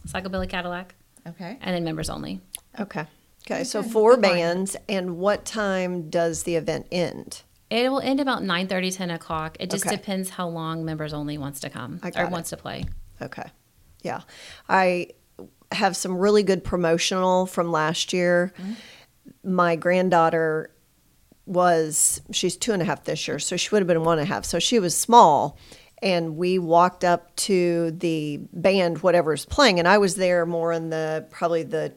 Psychobilly 0.08 0.50
Cadillac. 0.50 0.96
Okay. 1.28 1.58
And 1.62 1.76
then 1.76 1.84
members 1.84 2.10
only. 2.10 2.42
Okay. 2.80 3.06
Okay. 3.46 3.64
So 3.64 3.82
four 3.84 4.18
bands. 4.18 4.76
And 4.88 5.18
what 5.18 5.46
time 5.46 6.10
does 6.10 6.44
the 6.44 6.56
event 6.56 6.88
end? 6.92 7.42
It 7.70 7.90
will 7.92 8.00
end 8.00 8.20
about 8.20 8.44
9 8.44 8.68
30, 8.68 8.92
10 8.92 9.12
o'clock. 9.12 9.58
It 9.60 9.70
just 9.70 9.86
Okay. 9.86 9.96
depends 9.96 10.30
how 10.30 10.48
long 10.48 10.86
members 10.86 11.14
only 11.14 11.38
wants 11.38 11.60
to 11.62 11.70
come 11.70 12.00
I 12.04 12.12
or 12.16 12.26
it. 12.26 12.32
wants 12.32 12.50
to 12.52 12.58
play. 12.58 12.86
Okay. 13.22 13.50
Yeah. 14.04 14.22
I 14.70 15.10
have 15.72 15.98
some 15.98 16.18
really 16.18 16.44
good 16.44 16.64
promotional 16.64 17.46
from 17.46 17.72
last 17.72 18.14
year. 18.14 18.54
My 19.44 19.76
granddaughter 19.76 20.72
was, 21.46 22.22
she's 22.32 22.56
two 22.58 22.74
and 22.74 22.82
a 22.82 22.86
half 22.86 23.04
this 23.04 23.28
year, 23.28 23.40
so 23.40 23.58
she 23.58 23.70
would 23.72 23.80
have 23.82 23.88
been 23.88 24.04
one 24.04 24.20
and 24.20 24.30
a 24.30 24.34
half. 24.34 24.46
So 24.46 24.60
she 24.60 24.80
was 24.80 24.96
small. 24.96 25.58
And 26.02 26.38
we 26.38 26.60
walked 26.60 27.04
up 27.04 27.36
to 27.38 27.90
the 27.92 28.38
band, 28.54 29.00
whatever's 29.00 29.46
playing, 29.46 29.80
and 29.80 29.88
I 29.88 29.98
was 29.98 30.16
there 30.16 30.46
more 30.46 30.72
in 30.72 30.92
the 30.92 31.26
probably 31.32 31.64
the 31.64 31.92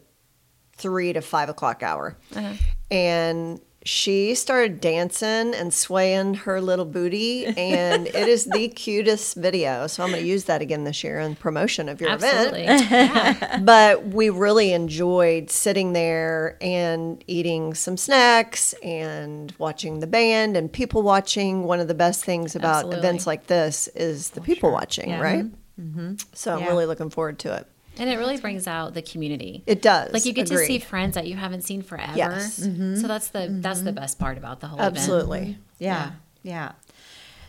three 0.73 1.12
to 1.12 1.21
five 1.21 1.50
o'clock 1.50 1.83
hour. 1.83 2.17
Uh-huh. 2.35 2.55
And 2.91 3.61
she 3.82 4.34
started 4.34 4.80
dancing 4.80 5.54
and 5.54 5.72
swaying 5.72 6.34
her 6.34 6.60
little 6.60 6.84
booty, 6.84 7.46
and 7.46 8.06
it 8.08 8.28
is 8.28 8.44
the 8.44 8.68
cutest 8.84 9.37
video. 9.37 9.87
So 9.87 10.02
I'm 10.04 10.10
going 10.10 10.22
to 10.22 10.28
use 10.28 10.44
that 10.44 10.60
again 10.60 10.84
this 10.84 11.02
year 11.02 11.18
in 11.18 11.34
promotion 11.34 11.88
of 11.88 12.00
your 12.00 12.10
Absolutely. 12.10 12.64
event. 12.64 12.90
yeah. 12.90 13.60
But 13.64 14.06
we 14.08 14.28
really 14.28 14.72
enjoyed 14.72 15.50
sitting 15.50 15.94
there 15.94 16.58
and 16.60 17.25
eating 17.26 17.72
some 17.75 17.96
snacks 17.96 18.75
and 18.82 19.54
watching 19.58 20.00
the 20.00 20.06
band 20.06 20.56
and 20.58 20.70
people 20.70 21.02
watching. 21.02 21.64
One 21.64 21.80
of 21.80 21.88
the 21.88 21.94
best 21.94 22.25
things 22.25 22.54
about 22.54 22.76
Absolutely. 22.84 22.99
events 22.99 23.26
like 23.26 23.46
this 23.46 23.88
is 23.94 24.30
the 24.30 24.40
people 24.42 24.70
watching, 24.72 25.08
Yeah. 25.10 25.20
right? 25.20 25.44
Mm-hmm. 25.44 26.00
Mm-hmm. 26.00 26.14
So 26.34 26.52
I'm 26.52 26.60
Yeah. 26.60 26.68
really 26.68 26.84
looking 26.84 27.08
forward 27.08 27.38
to 27.40 27.54
it. 27.56 27.66
And 28.00 28.09
it 28.09 28.16
really 28.16 28.38
brings 28.38 28.66
out 28.66 28.95
the 28.95 29.02
community. 29.02 29.62
It 29.66 29.83
does. 29.83 30.12
like 30.12 30.25
you 30.25 30.33
get 30.33 30.47
to 30.49 30.59
see 30.59 30.78
friends 30.78 31.14
that 31.14 31.26
you 31.26 31.37
haven't 31.37 31.62
seen 31.62 31.83
forever. 31.83 32.16
Yes. 32.16 32.59
Mm-hmm. 32.59 32.97
So 32.97 33.07
that's 33.07 33.28
the 33.28 33.47
that's 33.50 33.80
the 33.83 33.90
mm-hmm. 33.90 34.00
best 34.00 34.19
part 34.19 34.38
about 34.38 34.61
the 34.61 34.69
whole 34.69 34.80
event. 34.80 34.97
Absolutely. 34.97 35.59
Yeah. 35.78 36.12
Yeah. 36.42 36.73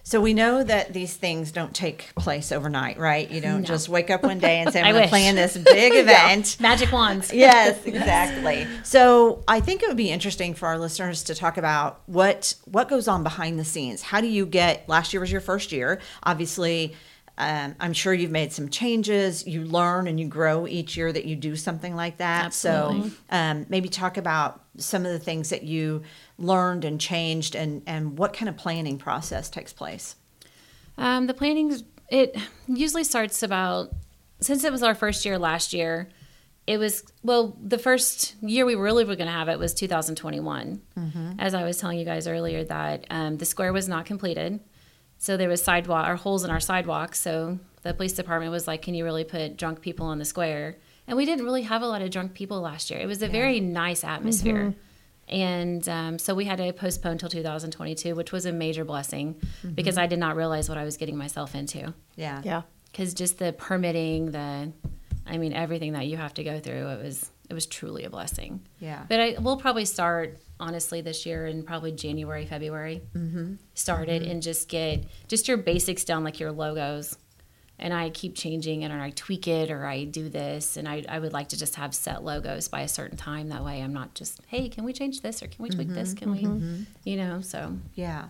So 0.03 0.19
we 0.19 0.33
know 0.33 0.63
that 0.63 0.93
these 0.93 1.15
things 1.15 1.51
don't 1.51 1.73
take 1.73 2.13
place 2.15 2.51
overnight, 2.51 2.97
right? 2.97 3.29
You 3.29 3.39
don't 3.39 3.61
No. 3.61 3.67
just 3.67 3.87
wake 3.87 4.09
up 4.09 4.23
one 4.23 4.39
day 4.39 4.59
and 4.59 4.73
say, 4.73 4.81
I'm 4.83 4.93
going 4.93 5.03
to 5.03 5.09
plan 5.09 5.35
this 5.35 5.55
big 5.55 5.93
event. 5.95 6.57
Magic 6.59 6.91
wands. 6.91 7.31
yes, 7.33 7.85
exactly. 7.85 8.67
So 8.83 9.43
I 9.47 9.59
think 9.59 9.83
it 9.83 9.87
would 9.87 9.97
be 9.97 10.09
interesting 10.09 10.53
for 10.53 10.67
our 10.67 10.79
listeners 10.79 11.23
to 11.23 11.35
talk 11.35 11.57
about 11.57 12.01
what 12.07 12.55
what 12.65 12.89
goes 12.89 13.07
on 13.07 13.23
behind 13.23 13.59
the 13.59 13.65
scenes. 13.65 14.01
How 14.01 14.21
do 14.21 14.27
you 14.27 14.45
get? 14.45 14.89
Last 14.89 15.13
year 15.13 15.21
was 15.21 15.31
your 15.31 15.41
first 15.41 15.71
year. 15.71 16.01
Obviously, 16.23 16.95
um, 17.37 17.75
I'm 17.79 17.93
sure 17.93 18.13
you've 18.13 18.31
made 18.31 18.51
some 18.53 18.69
changes. 18.69 19.47
You 19.47 19.63
learn 19.63 20.07
and 20.07 20.19
you 20.19 20.27
grow 20.27 20.67
each 20.67 20.95
year 20.95 21.11
that 21.11 21.25
you 21.25 21.35
do 21.35 21.55
something 21.55 21.95
like 21.95 22.17
that. 22.17 22.45
Absolutely. 22.45 23.09
So 23.09 23.15
um, 23.29 23.65
maybe 23.69 23.89
talk 23.89 24.17
about 24.17 24.63
some 24.77 25.05
of 25.05 25.11
the 25.11 25.19
things 25.19 25.49
that 25.49 25.63
you 25.63 26.03
learned 26.37 26.85
and 26.85 26.99
changed, 26.99 27.55
and 27.55 27.81
and 27.87 28.17
what 28.17 28.33
kind 28.33 28.49
of 28.49 28.57
planning 28.57 28.97
process 28.97 29.49
takes 29.49 29.73
place. 29.73 30.15
Um, 30.97 31.27
the 31.27 31.33
planning 31.33 31.81
it 32.09 32.37
usually 32.67 33.03
starts 33.03 33.41
about 33.41 33.91
since 34.41 34.63
it 34.63 34.71
was 34.71 34.83
our 34.83 34.93
first 34.93 35.25
year 35.25 35.39
last 35.39 35.73
year. 35.73 36.09
It 36.67 36.77
was 36.77 37.03
well 37.23 37.57
the 37.61 37.79
first 37.79 38.35
year 38.41 38.65
we 38.65 38.75
really 38.75 39.03
were 39.03 39.15
going 39.15 39.27
to 39.27 39.33
have 39.33 39.49
it 39.49 39.57
was 39.57 39.73
2021. 39.73 40.81
As 41.39 41.53
I 41.55 41.63
was 41.63 41.77
telling 41.77 41.97
you 41.97 42.05
guys 42.05 42.27
earlier, 42.27 42.63
that 42.65 43.05
um, 43.09 43.37
the 43.37 43.45
square 43.45 43.73
was 43.73 43.87
not 43.87 44.05
completed, 44.05 44.59
so 45.21 45.37
there 45.37 45.47
was 45.47 45.63
sidewalk 45.63 46.09
or 46.09 46.15
holes 46.15 46.43
in 46.43 46.49
our 46.49 46.59
sidewalks. 46.59 47.19
So 47.19 47.59
the 47.83 47.93
police 47.93 48.13
department 48.13 48.51
was 48.51 48.67
like, 48.67 48.81
"Can 48.81 48.95
you 48.95 49.03
really 49.03 49.23
put 49.23 49.55
drunk 49.55 49.79
people 49.81 50.07
on 50.07 50.17
the 50.17 50.25
square?" 50.25 50.77
And 51.05 51.15
we 51.15 51.25
didn't 51.25 51.45
really 51.45 51.61
have 51.61 51.83
a 51.83 51.87
lot 51.87 52.01
of 52.01 52.09
drunk 52.09 52.33
people 52.33 52.59
last 52.59 52.89
year. 52.89 52.99
It 52.99 53.05
was 53.05 53.21
a 53.21 53.27
very 53.27 53.59
nice 53.59 54.03
atmosphere. 54.03 54.73
And 55.27 55.87
um, 55.87 56.17
so 56.17 56.33
we 56.33 56.45
had 56.45 56.57
to 56.57 56.73
postpone 56.73 57.19
till 57.19 57.29
2022, 57.29 58.15
which 58.15 58.31
was 58.31 58.47
a 58.47 58.51
major 58.51 58.83
blessing 58.83 59.35
because 59.75 59.97
I 59.97 60.07
did 60.07 60.19
not 60.19 60.35
realize 60.35 60.67
what 60.67 60.77
I 60.77 60.83
was 60.83 60.97
getting 60.97 61.17
myself 61.17 61.53
into. 61.53 61.93
Yeah. 62.15 62.41
Yeah. 62.43 62.63
Because 62.91 63.13
just 63.13 63.37
the 63.37 63.53
permitting, 63.53 64.31
the, 64.31 64.73
I 65.25 65.37
mean, 65.37 65.53
everything 65.53 65.93
that 65.93 66.07
you 66.07 66.17
have 66.17 66.33
to 66.33 66.43
go 66.43 66.59
through, 66.59 66.87
it 66.87 67.03
was 67.03 67.29
it 67.51 67.53
was 67.53 67.65
truly 67.65 68.05
a 68.05 68.09
blessing. 68.09 68.61
Yeah. 68.79 69.03
But 69.09 69.19
I 69.19 69.35
we'll 69.37 69.57
probably 69.57 69.83
start 69.83 70.39
honestly 70.57 71.01
this 71.01 71.25
year 71.25 71.45
in 71.45 71.63
probably 71.63 71.91
January, 71.91 72.45
February. 72.45 73.01
Mm-hmm. 73.13 73.55
Started 73.73 74.21
mm-hmm. 74.21 74.31
and 74.31 74.41
just 74.41 74.69
get 74.69 75.03
just 75.27 75.49
your 75.49 75.57
basics 75.57 76.05
down, 76.05 76.23
like 76.23 76.39
your 76.39 76.53
logos. 76.53 77.17
And 77.77 77.93
I 77.93 78.09
keep 78.11 78.35
changing 78.35 78.83
it, 78.83 78.91
or 78.91 78.99
I 79.01 79.09
tweak 79.09 79.49
it, 79.49 79.69
or 79.69 79.85
I 79.85 80.05
do 80.05 80.29
this, 80.29 80.77
and 80.77 80.87
I, 80.87 81.03
I 81.09 81.17
would 81.17 81.33
like 81.33 81.49
to 81.49 81.57
just 81.57 81.75
have 81.75 81.95
set 81.95 82.23
logos 82.23 82.67
by 82.67 82.81
a 82.81 82.87
certain 82.87 83.17
time. 83.17 83.49
That 83.49 83.65
way, 83.65 83.81
I'm 83.81 83.91
not 83.91 84.13
just, 84.13 84.39
hey, 84.47 84.69
can 84.69 84.83
we 84.83 84.93
change 84.93 85.21
this, 85.21 85.41
or 85.41 85.47
can 85.47 85.63
we 85.63 85.69
tweak 85.71 85.87
mm-hmm. 85.87 85.95
this? 85.95 86.13
Can 86.13 86.31
we, 86.31 86.43
mm-hmm. 86.43 86.83
you 87.03 87.17
know? 87.17 87.41
So 87.41 87.75
Yeah. 87.95 88.27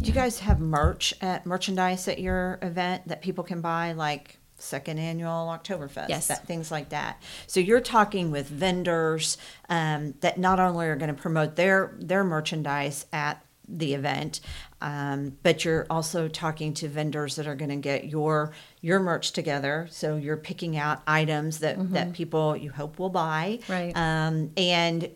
Do 0.00 0.06
you 0.06 0.12
guys 0.12 0.38
have 0.40 0.60
merch 0.60 1.14
at 1.22 1.46
merchandise 1.46 2.06
at 2.08 2.20
your 2.20 2.58
event 2.60 3.08
that 3.08 3.22
people 3.22 3.42
can 3.42 3.62
buy, 3.62 3.92
like 3.92 4.38
second 4.64 4.98
annual 4.98 5.30
Oktoberfest, 5.30 6.08
Yes. 6.08 6.26
that, 6.28 6.46
things 6.46 6.70
like 6.70 6.88
that? 6.90 7.22
So 7.46 7.60
you're 7.60 7.80
talking 7.80 8.30
with 8.30 8.48
vendors 8.48 9.38
um, 9.68 10.14
that 10.20 10.38
not 10.38 10.58
only 10.60 10.86
are 10.86 10.96
going 10.96 11.14
to 11.14 11.20
promote 11.20 11.56
their 11.56 11.94
their 11.98 12.24
merchandise 12.24 13.06
at 13.12 13.44
the 13.68 13.94
event, 13.94 14.40
um, 14.84 15.36
but 15.42 15.64
you're 15.64 15.86
also 15.88 16.28
talking 16.28 16.74
to 16.74 16.88
vendors 16.88 17.36
that 17.36 17.46
are 17.46 17.54
going 17.54 17.70
to 17.70 17.76
get 17.76 18.04
your 18.04 18.52
your 18.82 19.00
merch 19.00 19.32
together. 19.32 19.88
So 19.90 20.16
you're 20.16 20.36
picking 20.36 20.76
out 20.76 21.00
items 21.06 21.60
that 21.60 21.92
that 21.92 22.12
people 22.12 22.54
you 22.54 22.70
hope 22.70 22.98
will 22.98 23.08
buy, 23.08 23.60
Right. 23.68 23.96
Um, 23.96 24.50
and 24.58 25.08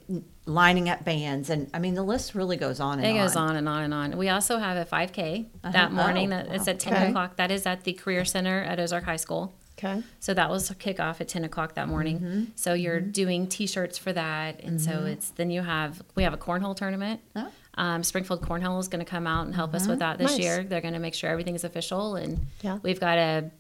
lining 0.47 0.89
up 0.89 1.05
bands, 1.05 1.51
and 1.51 1.69
I 1.75 1.79
mean 1.81 1.93
the 1.93 2.03
list 2.03 2.35
really 2.35 2.57
goes 2.57 2.81
on 2.81 2.99
and 2.99 3.07
on. 3.07 3.15
It 3.15 3.19
on. 3.19 3.27
goes 3.27 3.37
on 3.37 3.57
and 3.57 3.69
on 3.69 3.83
and 3.83 3.93
on. 3.93 4.17
We 4.17 4.31
also 4.31 4.57
have 4.57 4.79
a 4.79 4.87
5K 4.91 5.47
that 5.73 5.93
morning. 5.93 6.33
Oh, 6.33 6.37
that 6.37 6.49
it's 6.55 6.67
at 6.67 6.81
10 6.81 6.95
Okay. 6.95 7.09
o'clock. 7.11 7.37
That 7.37 7.51
is 7.51 7.67
at 7.67 7.85
the 7.85 7.93
Career 7.93 8.25
Center 8.25 8.63
at 8.63 8.81
Ozark 8.81 9.05
High 9.05 9.17
School. 9.17 9.53
Okay. 9.79 10.03
So 10.19 10.33
that 10.35 10.49
was 10.51 10.71
a 10.71 10.75
kickoff 10.75 11.21
at 11.21 11.29
10 11.29 11.45
o'clock 11.45 11.75
that 11.75 11.87
morning. 11.89 12.19
Mm-hmm. 12.19 12.45
So 12.57 12.73
you're 12.75 13.01
doing 13.01 13.47
T-shirts 13.47 13.97
for 13.99 14.13
that, 14.13 14.61
and 14.65 14.81
so 14.81 15.05
it's 15.05 15.29
then 15.31 15.51
you 15.51 15.61
have 15.63 16.03
we 16.15 16.23
have 16.23 16.33
a 16.33 16.39
cornhole 16.39 16.75
tournament. 16.75 17.21
Oh. 17.37 17.49
Um, 17.79 18.03
Springfield 18.03 18.43
Cornhole 18.43 18.81
is 18.81 18.89
going 18.89 19.05
to 19.05 19.11
come 19.11 19.27
out 19.27 19.47
and 19.47 19.55
help 19.55 19.73
us 19.73 19.87
with 19.87 20.01
that 20.01 20.19
this 20.19 20.33
Nice. 20.33 20.41
year. 20.41 20.65
They're 20.65 20.81
going 20.81 20.95
to 20.95 21.01
make 21.01 21.15
sure 21.15 21.31
everything 21.31 21.55
is 21.55 21.63
official, 21.65 22.17
and 22.17 22.47
Yeah. 22.61 22.79
we've 22.83 22.99
got 23.01 23.17
a 23.19 23.51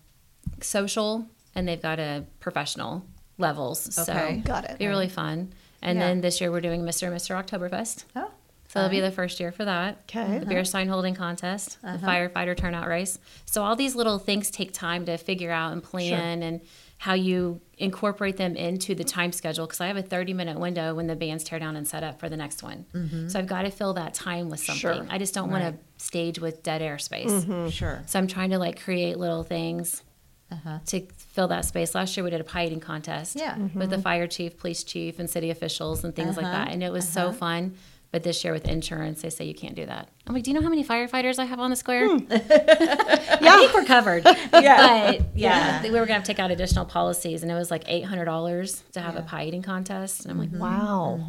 social 0.60 1.25
and 1.54 1.66
they've 1.66 1.80
got 1.80 1.98
a 1.98 2.25
professional 2.40 3.04
levels. 3.38 3.98
Okay. 3.98 4.40
So 4.42 4.46
Got 4.48 4.64
it. 4.70 4.78
Be 4.78 4.87
really 4.88 5.08
fun. 5.08 5.52
And 5.82 5.98
Yeah. 5.98 6.06
then 6.08 6.20
this 6.20 6.40
year 6.40 6.50
we're 6.50 6.60
doing 6.60 6.82
Mr. 6.82 7.06
and 7.06 7.16
Mr. 7.16 7.40
Oktoberfest. 7.40 8.04
Oh, 8.16 8.30
So 8.68 8.80
it'll 8.80 8.90
be 8.90 9.00
the 9.00 9.10
first 9.12 9.40
year 9.40 9.50
for 9.52 9.64
that. 9.64 9.98
Okay. 10.08 10.38
The 10.40 10.46
beer 10.46 10.64
sign 10.64 10.88
holding 10.88 11.14
contest, 11.14 11.78
the 11.82 11.98
firefighter 11.98 12.56
turnout 12.56 12.87
race. 12.88 13.18
So 13.46 13.62
all 13.62 13.76
these 13.76 13.94
little 13.94 14.18
things 14.18 14.50
take 14.50 14.72
time 14.75 15.06
to 15.06 15.16
figure 15.16 15.50
out 15.50 15.72
and 15.72 15.82
plan 15.82 16.42
and 16.42 16.60
how 16.99 17.14
you 17.14 17.61
incorporate 17.78 18.37
them 18.37 18.57
into 18.57 18.95
the 18.95 19.05
time 19.05 19.31
schedule. 19.33 19.67
Because 19.67 19.81
I 19.81 19.87
have 19.87 19.97
a 19.97 20.02
30 20.02 20.35
minute 20.35 20.59
window 20.59 20.95
when 20.95 21.07
the 21.07 21.14
bands 21.17 21.45
tear 21.45 21.59
down 21.59 21.76
and 21.76 21.87
set 21.87 22.02
up 22.02 22.19
for 22.19 22.28
the 22.28 22.37
next 22.37 22.62
one. 22.62 22.87
Mm-hmm. 22.93 23.28
So 23.28 23.38
I've 23.38 23.47
got 23.47 23.62
to 23.62 23.71
fill 23.71 23.95
that 23.95 24.14
time 24.14 24.50
with 24.50 24.61
something. 24.61 24.81
Sure. 24.81 25.07
I 25.09 25.19
just 25.19 25.33
don't 25.33 25.50
want 25.50 25.62
to 25.62 26.02
stage 26.05 26.40
with 26.40 26.62
dead 26.62 26.83
air 26.83 26.99
space. 26.99 27.31
Mm-hmm. 27.31 27.69
sure. 27.69 28.02
So 28.07 28.19
I'm 28.19 28.26
trying 28.26 28.50
to 28.50 28.59
like 28.59 28.83
create 28.83 29.17
little 29.17 29.45
things 29.45 30.02
uh-huh. 30.50 30.81
to 30.87 31.07
fill 31.17 31.49
that 31.49 31.64
space. 31.64 31.95
Last 31.95 32.17
year 32.17 32.25
we 32.25 32.31
did 32.31 32.40
a 32.40 32.45
pie 32.45 32.67
eating 32.67 32.81
contest 32.81 33.37
Yeah. 33.37 33.57
with 33.57 33.90
the 33.90 33.97
mm-hmm. 33.97 34.02
fire 34.02 34.26
chief, 34.26 34.59
police 34.59 34.83
chief, 34.83 35.19
and 35.19 35.31
city 35.31 35.50
officials 35.50 36.02
and 36.05 36.17
things 36.17 36.37
like 36.37 36.47
Uh-huh. 36.47 36.64
that, 36.64 36.73
and 36.73 36.83
it 36.83 36.90
was 36.93 37.09
so 37.09 37.28
uh-huh. 37.28 37.33
fun. 37.33 37.75
But 38.10 38.22
this 38.22 38.42
year 38.42 38.54
with 38.54 38.66
insurance, 38.66 39.20
they 39.20 39.28
say 39.28 39.44
you 39.44 39.54
can't 39.54 39.74
do 39.74 39.84
that. 39.84 40.08
I'm 40.26 40.32
like, 40.34 40.42
do 40.42 40.50
you 40.50 40.54
know 40.54 40.62
how 40.62 40.70
many 40.70 40.82
firefighters 40.82 41.38
I 41.38 41.44
have 41.44 41.60
on 41.60 41.68
the 41.68 41.76
square? 41.76 42.08
Hmm. 42.08 42.24
I 42.30 43.56
think 43.60 43.74
we're 43.74 43.84
covered. 43.84 44.24
Yeah. 44.58 45.12
But 45.12 45.20
yeah, 45.34 45.82
Yeah. 45.82 45.82
we 45.82 45.90
were 45.98 46.06
gonna 46.06 46.24
take 46.24 46.38
out 46.38 46.50
additional 46.50 46.84
policies, 46.86 47.42
and 47.42 47.52
it 47.52 47.54
was 47.54 47.70
like 47.70 47.84
eight 47.86 48.04
hundred 48.06 48.24
dollars 48.24 48.82
to 48.92 49.00
have 49.00 49.16
a 49.16 49.22
pie 49.22 49.44
eating 49.44 49.62
contest. 49.62 50.22
And 50.24 50.32
I'm 50.32 50.38
like, 50.38 50.50
Wow. 50.52 51.20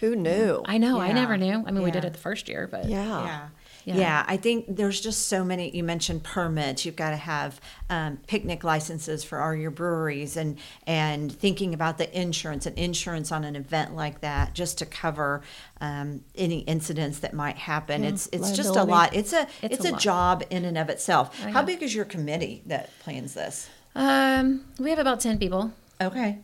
Who 0.00 0.14
knew? 0.16 0.62
I 0.64 0.78
know, 0.78 1.00
I 1.00 1.12
never 1.12 1.36
knew. 1.36 1.64
I 1.66 1.70
mean, 1.72 1.82
we 1.82 1.90
did 1.90 2.04
it 2.04 2.12
the 2.12 2.18
first 2.20 2.48
year, 2.48 2.68
but 2.70 2.84
Yeah. 2.88 3.24
Yeah. 3.24 3.48
Yeah. 3.84 3.96
yeah. 3.96 4.24
I 4.28 4.36
think 4.36 4.66
there's 4.68 5.00
just 5.00 5.28
so 5.28 5.44
many. 5.44 5.70
You 5.70 5.82
mentioned 5.82 6.22
permits. 6.22 6.84
You've 6.84 6.96
got 6.96 7.10
to 7.10 7.16
have 7.16 7.60
um, 7.90 8.18
picnic 8.26 8.64
licenses 8.64 9.24
for 9.24 9.40
all 9.40 9.54
your 9.54 9.70
breweries, 9.70 10.36
and 10.36 10.58
and 10.86 11.32
thinking 11.32 11.74
about 11.74 11.98
the 11.98 12.18
insurance 12.18 12.66
and 12.66 12.78
insurance 12.78 13.32
on 13.32 13.44
an 13.44 13.56
event 13.56 13.94
like 13.94 14.20
that, 14.20 14.54
just 14.54 14.78
to 14.78 14.86
cover 14.86 15.42
um, 15.80 16.22
any 16.34 16.60
incidents 16.60 17.18
that 17.20 17.34
might 17.34 17.56
happen. 17.56 18.04
it's 18.04 18.28
it's 18.32 18.52
just 18.52 18.76
a 18.76 18.84
lot. 18.84 19.14
It's 19.14 19.32
a 19.32 19.48
it's, 19.62 19.76
It's 19.76 19.84
a, 19.84 19.94
a 19.94 19.98
job 19.98 20.44
in 20.50 20.64
and 20.64 20.78
of 20.78 20.88
itself. 20.88 21.38
How 21.40 21.62
big 21.62 21.82
is 21.82 21.94
your 21.94 22.04
committee 22.04 22.62
that 22.66 22.90
plans 23.00 23.34
this? 23.34 23.68
um, 23.94 24.64
we 24.78 24.90
have 24.90 24.98
about 24.98 25.20
ten 25.20 25.38
people. 25.38 25.72
Okay, 26.00 26.38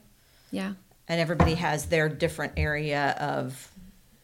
Yeah, 0.50 0.75
and 1.09 1.21
everybody 1.21 1.54
has 1.54 1.87
their 1.87 2.09
different 2.09 2.52
area 2.57 3.16
of 3.18 3.71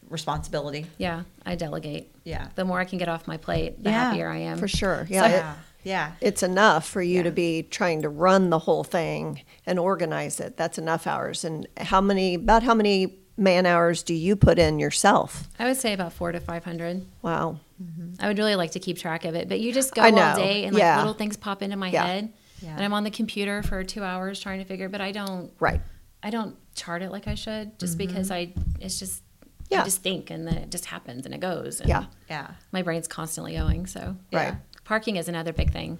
responsibility. 0.09 0.85
yeah, 0.97 1.23
I 1.45 1.55
delegate. 1.55 2.13
Yeah. 2.23 2.47
The 2.55 2.65
more 2.65 2.79
I 2.79 2.85
can 2.85 2.97
get 2.97 3.09
off 3.09 3.27
my 3.27 3.37
plate, 3.37 3.83
the 3.83 3.89
Yeah, 3.89 4.03
happier 4.09 4.29
I 4.29 4.37
am. 4.37 4.57
For 4.57 4.67
sure. 4.67 5.05
Yeah. 5.09 5.27
it- 5.27 5.31
Yeah. 5.31 5.53
Yeah. 5.83 6.11
it's 6.19 6.41
enough 6.41 6.87
for 6.87 7.01
you 7.01 7.17
Yeah. 7.17 7.23
to 7.23 7.31
be 7.31 7.61
trying 7.63 8.01
to 8.01 8.09
run 8.09 8.49
the 8.49 8.59
whole 8.59 8.83
thing 8.83 9.41
and 9.67 9.77
organize 9.77 10.39
it. 10.39 10.57
That's 10.57 10.77
enough 10.79 11.05
hours. 11.05 11.43
And 11.45 11.67
how 11.77 12.01
many, 12.01 12.35
about 12.35 12.63
how 12.63 12.73
many 12.73 13.19
man 13.37 13.65
hours 13.67 14.01
do 14.01 14.13
you 14.15 14.35
put 14.35 14.57
in 14.57 14.79
yourself? 14.79 15.47
I 15.59 15.65
would 15.65 15.77
say 15.77 15.93
about 15.93 16.13
four 16.13 16.31
to 16.31 16.39
five 16.39 16.63
hundred. 16.63 17.05
Wow. 17.21 17.59
Mm-hmm. 17.83 18.13
I 18.23 18.27
would 18.27 18.37
really 18.39 18.55
like 18.55 18.71
to 18.71 18.79
keep 18.79 18.97
track 18.97 19.25
of 19.25 19.35
it, 19.35 19.47
but 19.49 19.59
you 19.59 19.71
just 19.73 19.93
go 19.93 20.01
I 20.01 20.09
all 20.11 20.35
day 20.37 20.63
and 20.65 20.73
like 20.73 20.81
Yeah. 20.81 20.97
little 20.97 21.13
things 21.13 21.35
pop 21.37 21.61
into 21.61 21.75
my 21.75 21.89
Yeah. 21.89 22.05
head, 22.05 22.33
Yeah. 22.61 22.73
and 22.75 22.83
I'm 22.83 22.93
on 22.93 23.03
the 23.03 23.11
computer 23.11 23.61
for 23.61 23.83
two 23.83 24.03
hours 24.03 24.39
trying 24.39 24.59
to 24.59 24.65
figure. 24.65 24.89
But 24.89 25.01
I 25.01 25.11
don't, 25.11 25.51
Right. 25.59 25.81
I 26.23 26.29
don't 26.31 26.55
chart 26.73 27.03
it 27.03 27.11
like 27.11 27.27
I 27.27 27.35
should, 27.35 27.77
just 27.77 27.97
mm-hmm. 27.97 28.07
because 28.07 28.31
I, 28.31 28.53
it's 28.79 28.97
just, 28.97 29.21
Yeah. 29.69 29.81
I 29.81 29.83
just 29.85 30.01
think 30.03 30.29
and 30.29 30.47
then 30.47 30.55
it 30.55 30.71
just 30.71 30.85
happens 30.85 31.25
and 31.25 31.33
it 31.33 31.39
goes. 31.39 31.79
And 31.79 31.89
Yeah. 31.89 32.05
Yeah. 32.29 32.51
my 32.71 32.81
brain's 32.81 33.07
constantly 33.07 33.53
going. 33.53 33.87
So 33.87 34.15
Right. 34.31 34.55
parking 34.83 35.15
is 35.15 35.27
another 35.27 35.53
big 35.53 35.71
thing. 35.71 35.99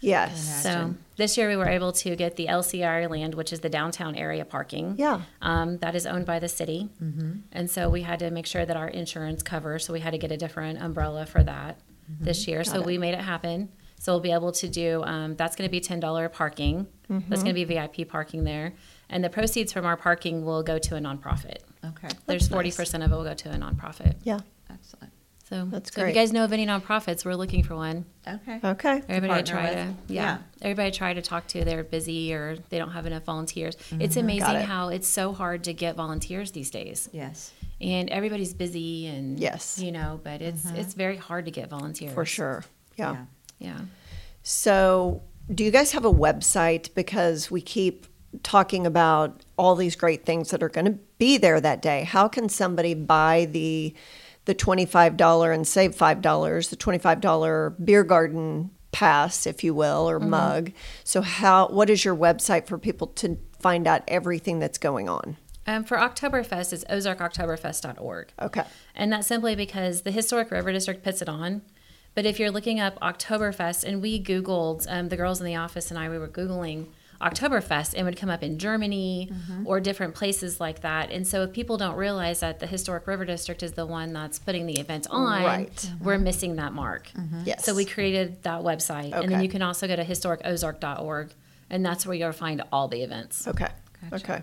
Yes. 0.00 0.62
So 0.62 0.94
this 1.16 1.36
year 1.36 1.48
we 1.48 1.56
were 1.56 1.68
able 1.68 1.92
to 1.92 2.16
get 2.16 2.36
the 2.36 2.46
LCR 2.48 3.06
land, 3.10 3.34
which 3.34 3.52
is 3.52 3.60
the 3.60 3.68
downtown 3.68 4.14
area 4.16 4.44
parking. 4.46 4.94
Yeah. 4.98 5.22
Um, 5.42 5.76
that 5.78 5.94
is 5.94 6.06
owned 6.06 6.24
by 6.24 6.38
the 6.38 6.48
city. 6.48 6.88
And 7.52 7.70
so 7.70 7.90
we 7.90 8.02
had 8.02 8.18
to 8.20 8.30
make 8.30 8.46
sure 8.46 8.64
that 8.64 8.76
our 8.76 8.88
insurance 8.88 9.42
covers. 9.42 9.84
So 9.84 9.92
we 9.92 10.00
had 10.00 10.12
to 10.12 10.18
get 10.18 10.32
a 10.32 10.36
different 10.38 10.80
umbrella 10.82 11.26
for 11.26 11.42
that 11.42 11.78
this 12.08 12.48
year. 12.48 12.64
so 12.64 12.80
we 12.82 12.96
made 12.98 13.14
it 13.14 13.20
happen. 13.20 13.68
So 13.98 14.12
we'll 14.14 14.20
be 14.20 14.32
able 14.32 14.52
to 14.52 14.66
do, 14.68 15.02
um, 15.04 15.36
that's 15.36 15.54
going 15.54 15.68
to 15.68 15.70
be 15.70 15.80
$10 15.82 16.32
parking. 16.32 16.86
That's 17.10 17.42
going 17.42 17.54
to 17.54 17.64
be 17.64 17.64
VIP 17.64 18.08
parking 18.08 18.44
there. 18.44 18.72
And 19.10 19.22
the 19.22 19.28
proceeds 19.28 19.70
from 19.72 19.84
our 19.84 19.96
parking 19.98 20.44
will 20.46 20.62
go 20.62 20.78
to 20.78 20.96
a 20.96 20.98
nonprofit. 21.00 21.58
Okay. 21.84 22.08
There's 22.26 22.48
That's 22.48 22.78
nice. 22.78 22.78
40% 22.78 23.04
of 23.04 23.12
it 23.12 23.14
will 23.14 23.24
go 23.24 23.34
to 23.34 23.50
a 23.50 23.54
nonprofit. 23.56 24.16
Yeah. 24.22 24.40
Excellent. 24.70 25.12
So, 25.48 25.64
That's 25.64 25.92
so 25.92 26.00
if 26.00 26.04
great. 26.04 26.14
you 26.14 26.20
guys 26.20 26.32
know 26.32 26.44
of 26.44 26.52
any 26.52 26.64
nonprofits, 26.64 27.24
we're 27.24 27.34
looking 27.34 27.64
for 27.64 27.74
one. 27.74 28.04
Okay. 28.28 28.60
Okay. 28.62 29.02
Everybody 29.08 29.32
I 29.32 29.42
partner 29.42 29.52
try 29.52 29.64
with. 29.86 30.06
to, 30.06 30.12
Yeah. 30.14 30.22
yeah. 30.22 30.38
Everybody 30.62 30.88
I 30.88 30.90
try 30.92 31.14
to 31.14 31.22
talk 31.22 31.48
to, 31.48 31.64
they're 31.64 31.82
busy 31.82 32.32
or 32.32 32.56
they 32.68 32.78
don't 32.78 32.92
have 32.92 33.04
enough 33.06 33.24
volunteers. 33.24 33.74
Mm-hmm. 33.76 34.00
It's 34.02 34.14
Got 34.14 34.20
amazing 34.24 34.56
it. 34.56 34.64
how 34.66 34.90
it's 34.90 35.08
so 35.08 35.32
hard 35.32 35.64
to 35.64 35.72
get 35.72 35.96
volunteers 35.96 36.52
these 36.52 36.70
days, 36.70 37.08
Yes. 37.12 37.50
and 37.80 38.08
everybody's 38.10 38.54
busy 38.54 39.06
and 39.08 39.40
Yes. 39.40 39.80
you 39.80 39.90
know, 39.90 40.20
but 40.22 40.40
it's 40.40 40.64
mm-hmm. 40.64 40.76
it's 40.76 40.94
very 40.94 41.16
hard 41.16 41.46
to 41.46 41.50
get 41.50 41.68
volunteers 41.68 42.14
For 42.14 42.24
sure. 42.24 42.64
Yeah. 42.96 43.24
Yeah. 43.58 43.80
So, 44.42 45.22
do 45.52 45.64
you 45.64 45.70
guys 45.72 45.92
have 45.92 46.04
a 46.04 46.12
website? 46.12 46.94
Because 46.94 47.50
we 47.50 47.60
keep 47.60 48.06
talking 48.42 48.86
about 48.86 49.42
all 49.56 49.74
these 49.74 49.96
great 49.96 50.24
things 50.24 50.50
that 50.50 50.62
are 50.62 50.68
going 50.68 50.86
to 50.86 50.98
be 51.18 51.36
there 51.36 51.60
that 51.60 51.82
day. 51.82 52.04
How 52.04 52.28
can 52.28 52.48
somebody 52.48 52.94
buy 52.94 53.46
the 53.50 53.94
the 54.46 54.54
twenty 54.54 54.86
five 54.86 55.16
dollar 55.16 55.52
and 55.52 55.66
save 55.66 55.94
five 55.94 56.22
dollars, 56.22 56.68
the 56.68 56.76
twenty 56.76 56.98
five 56.98 57.20
dollar 57.20 57.70
beer 57.70 58.04
garden 58.04 58.70
pass, 58.92 59.46
if 59.46 59.62
you 59.62 59.74
will, 59.74 60.08
or 60.08 60.18
mug? 60.18 60.72
So, 61.04 61.22
how 61.22 61.68
what 61.68 61.90
is 61.90 62.04
your 62.04 62.16
website 62.16 62.66
for 62.66 62.78
people 62.78 63.08
to 63.08 63.38
find 63.58 63.86
out 63.86 64.02
everything 64.08 64.58
that's 64.58 64.78
going 64.78 65.08
on? 65.08 65.36
Um, 65.66 65.84
for 65.84 65.98
Oktoberfest, 65.98 66.72
it's 66.72 66.84
ozarkoktoberfest.org. 66.84 68.32
Okay. 68.40 68.64
And 68.94 69.12
that's 69.12 69.26
simply 69.26 69.54
because 69.54 70.02
the 70.02 70.10
Historic 70.10 70.50
River 70.50 70.72
District 70.72 71.04
puts 71.04 71.22
it 71.22 71.28
on. 71.28 71.62
But 72.14 72.26
if 72.26 72.40
you're 72.40 72.50
looking 72.50 72.80
up 72.80 72.98
Oktoberfest, 73.00 73.84
and 73.84 74.02
we 74.02 74.20
Googled, 74.20 74.86
um, 74.88 75.10
the 75.10 75.16
girls 75.16 75.38
in 75.38 75.46
the 75.46 75.56
office 75.56 75.90
and 75.90 75.98
I, 75.98 76.08
we 76.08 76.18
were 76.18 76.28
Googling 76.28 76.88
Oktoberfest, 77.20 77.94
and 77.94 78.06
would 78.06 78.16
come 78.16 78.30
up 78.30 78.42
in 78.42 78.58
Germany 78.58 79.30
mm-hmm. 79.30 79.66
or 79.66 79.78
different 79.80 80.14
places 80.14 80.58
like 80.58 80.80
that. 80.80 81.10
And 81.10 81.26
so 81.26 81.42
if 81.42 81.52
people 81.52 81.76
don't 81.76 81.96
realize 81.96 82.40
that 82.40 82.60
the 82.60 82.66
Historic 82.66 83.06
River 83.06 83.24
District 83.24 83.62
is 83.62 83.72
the 83.72 83.84
one 83.84 84.12
that's 84.12 84.38
putting 84.38 84.66
the 84.66 84.80
event 84.80 85.06
on, 85.10 85.42
Right. 85.44 85.74
Mm-hmm. 85.74 86.04
we're 86.04 86.18
missing 86.18 86.56
that 86.56 86.72
mark. 86.72 87.10
Mm-hmm. 87.10 87.42
Yes. 87.44 87.64
So 87.64 87.74
we 87.74 87.84
created 87.84 88.42
that 88.44 88.62
website. 88.62 89.12
And 89.12 89.30
then 89.30 89.42
you 89.42 89.48
can 89.48 89.62
also 89.62 89.86
go 89.86 89.96
to 89.96 90.04
historicozark.org, 90.04 91.34
and 91.68 91.84
that's 91.84 92.06
where 92.06 92.16
you'll 92.16 92.32
find 92.32 92.62
all 92.72 92.88
the 92.88 93.02
events. 93.02 93.46
Okay. 93.46 93.68
Okay. 94.12 94.42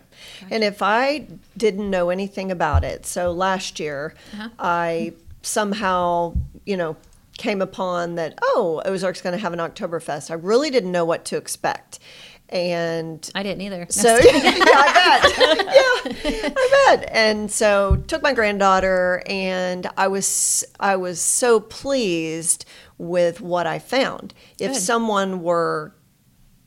And 0.51 0.63
if 0.63 0.81
I 0.81 1.27
didn't 1.55 1.89
know 1.89 2.09
anything 2.09 2.51
about 2.51 2.83
it, 2.83 3.05
so 3.07 3.31
last 3.31 3.79
year 3.79 4.13
uh-huh. 4.33 4.49
I 4.59 5.13
somehow, 5.41 6.35
you 6.65 6.77
know, 6.77 6.95
came 7.37 7.61
upon 7.61 8.15
that, 8.15 8.37
oh, 8.41 8.81
Ozark's 8.85 9.21
going 9.21 9.33
to 9.33 9.39
have 9.39 9.53
an 9.53 9.59
Oktoberfest. 9.59 10.31
I 10.31 10.35
really 10.35 10.69
didn't 10.69 10.91
know 10.91 11.05
what 11.05 11.25
to 11.25 11.37
expect. 11.37 11.99
And 12.49 13.29
I 13.35 13.43
didn't 13.43 13.61
either. 13.61 13.87
so 13.89 14.17
yeah, 14.23 14.31
I 14.33 14.93
bet. 14.93 15.37
yeah, 16.23 16.49
I 16.55 16.95
bet. 16.95 17.09
And 17.11 17.51
so 17.51 17.97
took 18.07 18.21
my 18.23 18.33
granddaughter, 18.33 19.21
and 19.25 19.89
I 19.97 20.07
was 20.07 20.63
I 20.79 20.95
was 20.95 21.19
so 21.19 21.59
pleased 21.59 22.63
with 22.97 23.41
what 23.41 23.67
I 23.67 23.79
found. 23.79 24.33
If 24.59 24.73
Good. 24.73 24.81
someone 24.81 25.41
were 25.41 25.93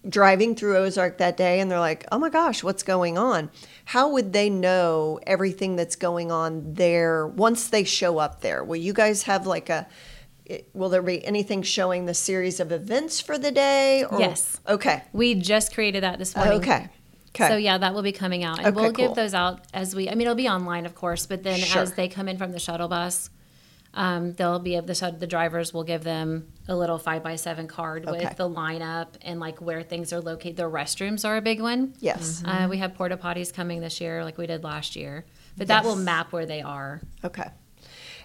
driving 0.08 0.54
through 0.54 0.76
Ozark 0.78 1.18
that 1.18 1.36
day 1.36 1.60
and 1.60 1.70
they're 1.70 1.80
like, 1.80 2.04
"Oh 2.12 2.18
my 2.18 2.28
gosh, 2.28 2.62
what's 2.62 2.82
going 2.82 3.16
on?" 3.16 3.50
How 3.86 4.10
would 4.10 4.32
they 4.34 4.50
know 4.50 5.18
everything 5.26 5.76
that's 5.76 5.96
going 5.96 6.30
on 6.30 6.74
there 6.74 7.26
once 7.26 7.68
they 7.68 7.84
show 7.84 8.18
up 8.18 8.42
there? 8.42 8.62
Will 8.62 8.76
you 8.76 8.92
guys 8.92 9.22
have 9.22 9.46
like 9.46 9.70
a 9.70 9.86
it- 10.50 10.68
Will 10.74 10.88
there 10.88 11.02
be 11.02 11.24
anything 11.24 11.62
showing 11.62 12.06
the 12.06 12.14
series 12.14 12.60
of 12.60 12.72
events 12.72 13.20
for 13.20 13.38
the 13.38 13.50
day? 13.50 14.04
Or, 14.04 14.18
Yes. 14.20 14.60
Okay. 14.68 15.02
We 15.12 15.34
just 15.34 15.72
created 15.74 16.02
that 16.02 16.18
this 16.18 16.34
morning. 16.36 16.58
Okay. 16.60 16.88
Okay. 17.34 17.48
So 17.48 17.56
yeah, 17.56 17.78
that 17.78 17.94
will 17.94 18.02
be 18.02 18.12
coming 18.12 18.42
out, 18.42 18.58
and 18.58 18.66
Okay, 18.68 18.74
we'll 18.76 18.92
cool. 18.92 19.06
give 19.08 19.14
those 19.14 19.34
out 19.34 19.60
as 19.72 19.94
we. 19.94 20.08
I 20.10 20.14
mean, 20.14 20.22
it'll 20.22 20.34
be 20.34 20.48
online, 20.48 20.84
of 20.84 20.94
course, 20.96 21.26
but 21.26 21.44
then 21.44 21.60
Sure. 21.60 21.82
as 21.82 21.92
they 21.92 22.08
come 22.08 22.28
in 22.28 22.36
from 22.38 22.50
the 22.50 22.58
shuttle 22.58 22.88
bus, 22.88 23.30
um, 23.94 24.32
they'll 24.34 24.58
be 24.58 24.78
the 24.80 24.94
shut- 24.96 25.20
the 25.20 25.26
drivers 25.28 25.72
will 25.72 25.84
give 25.84 26.02
them 26.02 26.48
a 26.68 26.74
little 26.74 26.98
five 26.98 27.22
by 27.22 27.36
seven 27.36 27.68
card 27.68 28.06
Okay. 28.08 28.24
with 28.24 28.36
the 28.36 28.48
lineup 28.48 29.08
and 29.22 29.38
like 29.38 29.60
where 29.60 29.82
things 29.84 30.12
are 30.12 30.20
located. 30.20 30.56
The 30.56 30.64
restrooms 30.64 31.24
are 31.24 31.36
a 31.36 31.40
big 31.42 31.60
one. 31.60 31.94
Yes. 32.00 32.42
Uh, 32.44 32.66
we 32.68 32.78
have 32.78 32.94
porta 32.94 33.16
potties 33.16 33.52
coming 33.54 33.80
this 33.80 34.00
year, 34.00 34.24
like 34.24 34.36
we 34.36 34.46
did 34.48 34.64
last 34.64 34.96
year, 34.96 35.24
but 35.56 35.68
that 35.68 35.84
will 35.84 35.96
map 35.96 36.32
where 36.32 36.46
they 36.46 36.62
are. 36.62 37.00
Okay. 37.24 37.48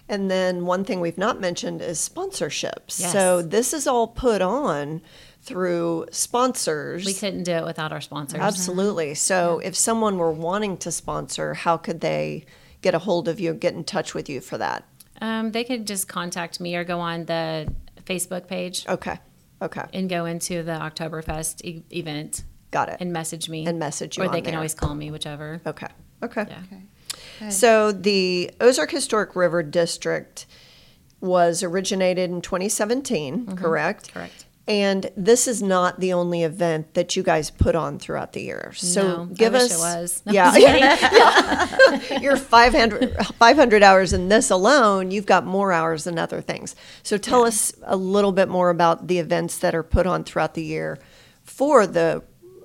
And 0.08 0.30
then 0.30 0.66
one 0.66 0.84
thing 0.84 1.00
we've 1.00 1.18
not 1.18 1.40
mentioned 1.40 1.82
is 1.82 1.98
sponsorships. 2.08 3.00
Yes. 3.00 3.12
So 3.12 3.42
this 3.42 3.72
is 3.74 3.86
all 3.86 4.06
put 4.06 4.40
on 4.40 5.02
through 5.42 6.06
sponsors. 6.10 7.04
We 7.04 7.14
couldn't 7.14 7.42
do 7.44 7.52
it 7.52 7.64
without 7.64 7.92
our 7.92 8.00
sponsors. 8.00 8.40
Absolutely. 8.40 9.14
So 9.14 9.60
if 9.64 9.74
someone 9.76 10.18
were 10.18 10.32
wanting 10.32 10.76
to 10.78 10.92
sponsor, 10.92 11.54
how 11.54 11.76
could 11.76 12.00
they 12.00 12.44
get 12.82 12.94
a 12.94 12.98
hold 13.00 13.26
of 13.28 13.40
you, 13.40 13.52
get 13.54 13.74
in 13.74 13.84
touch 13.84 14.14
with 14.14 14.28
you 14.28 14.40
for 14.40 14.58
that? 14.58 14.84
Um, 15.20 15.52
they 15.52 15.64
could 15.64 15.86
just 15.86 16.08
contact 16.08 16.60
me 16.60 16.76
or 16.76 16.84
go 16.84 17.00
on 17.00 17.24
the 17.24 17.72
Facebook 18.04 18.46
page 18.46 18.84
Okay. 18.88 19.18
Okay. 19.62 19.84
and 19.92 20.08
go 20.08 20.26
into 20.26 20.62
the 20.62 20.72
Oktoberfest 20.72 21.64
e- 21.64 21.82
event 21.90 22.44
Got 22.70 22.90
it. 22.90 22.98
and 23.00 23.12
message 23.12 23.48
me 23.48 23.66
And 23.66 23.78
message 23.78 24.18
you 24.18 24.24
or 24.24 24.28
they 24.28 24.38
on 24.38 24.42
can 24.44 24.50
there. 24.52 24.58
always 24.58 24.74
call 24.74 24.94
me, 24.94 25.10
whichever. 25.10 25.60
Okay. 25.66 25.86
Okay. 26.22 26.44
Yeah. 26.48 26.78
So 27.50 27.92
the 27.92 28.50
Ozark 28.60 28.90
Historic 28.90 29.36
River 29.36 29.62
District 29.62 30.46
was 31.20 31.62
originated 31.62 32.30
in 32.30 32.40
2017, 32.42 33.56
correct? 33.56 34.08
Mm-hmm. 34.08 34.18
Correct. 34.18 34.42
And 34.68 35.12
this 35.16 35.46
is 35.46 35.62
not 35.62 36.00
the 36.00 36.12
only 36.12 36.42
event 36.42 36.94
that 36.94 37.14
you 37.14 37.22
guys 37.22 37.50
put 37.50 37.76
on 37.76 38.00
throughout 38.00 38.32
the 38.32 38.42
year. 38.42 38.72
So 38.74 39.02
No, 39.02 39.22
I 39.30 39.34
give 39.34 39.52
wish 39.52 39.62
us 39.62 39.72
it 39.72 39.78
was. 39.78 40.22
No, 40.26 40.32
yeah, 40.32 40.56
yeah. 40.56 42.18
You're 42.20 42.36
500, 42.36 43.16
500 43.38 43.82
hours 43.84 44.12
in 44.12 44.28
this 44.28 44.50
alone. 44.50 45.12
You've 45.12 45.26
got 45.26 45.46
more 45.46 45.72
hours 45.72 46.02
than 46.02 46.18
other 46.18 46.40
things. 46.40 46.74
So 47.04 47.16
tell 47.16 47.44
us 47.44 47.72
a 47.84 47.96
little 47.96 48.32
bit 48.32 48.48
more 48.48 48.70
about 48.70 49.06
the 49.06 49.20
events 49.20 49.58
that 49.58 49.72
are 49.72 49.84
put 49.84 50.04
on 50.04 50.24
throughout 50.24 50.54
the 50.54 50.64
year 50.64 50.98
for 51.44 51.86
the 51.86 52.24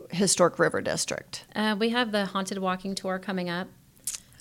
Historic 0.10 0.58
River 0.58 0.82
District. 0.82 1.46
Uh, 1.56 1.76
we 1.78 1.90
have 1.90 2.12
the 2.12 2.26
haunted 2.26 2.58
walking 2.58 2.96
tour 2.96 3.20
coming 3.20 3.48
up. 3.48 3.68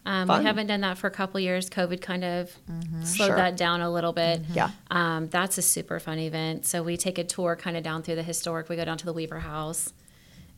Um, 0.07 0.29
we 0.29 0.45
haven't 0.45 0.67
done 0.69 0.81
that 0.81 0.97
for 0.99 1.07
a 1.09 1.11
couple 1.11 1.39
years. 1.41 1.69
COVID 1.69 2.01
kind 2.01 2.25
of 2.25 2.51
slowed 2.51 2.81
Mm-hmm. 2.83 3.05
Sure. 3.05 3.37
that 3.37 3.57
down 3.57 3.81
a 3.83 3.91
little 3.91 4.13
bit. 4.13 4.43
Yeah. 4.55 4.71
Um, 4.91 5.29
that's 5.29 5.59
a 5.59 5.63
super 5.63 6.01
fun 6.01 6.19
event. 6.19 6.65
So 6.67 6.83
we 6.83 6.97
take 6.97 7.19
a 7.19 7.25
tour 7.25 7.55
kind 7.55 7.77
of 7.77 7.83
down 7.83 8.03
through 8.03 8.15
the 8.17 8.23
historic. 8.23 8.69
We 8.69 8.77
go 8.77 8.85
down 8.85 8.97
to 8.99 9.05
the 9.05 9.13
Weaver 9.13 9.41
House, 9.41 9.93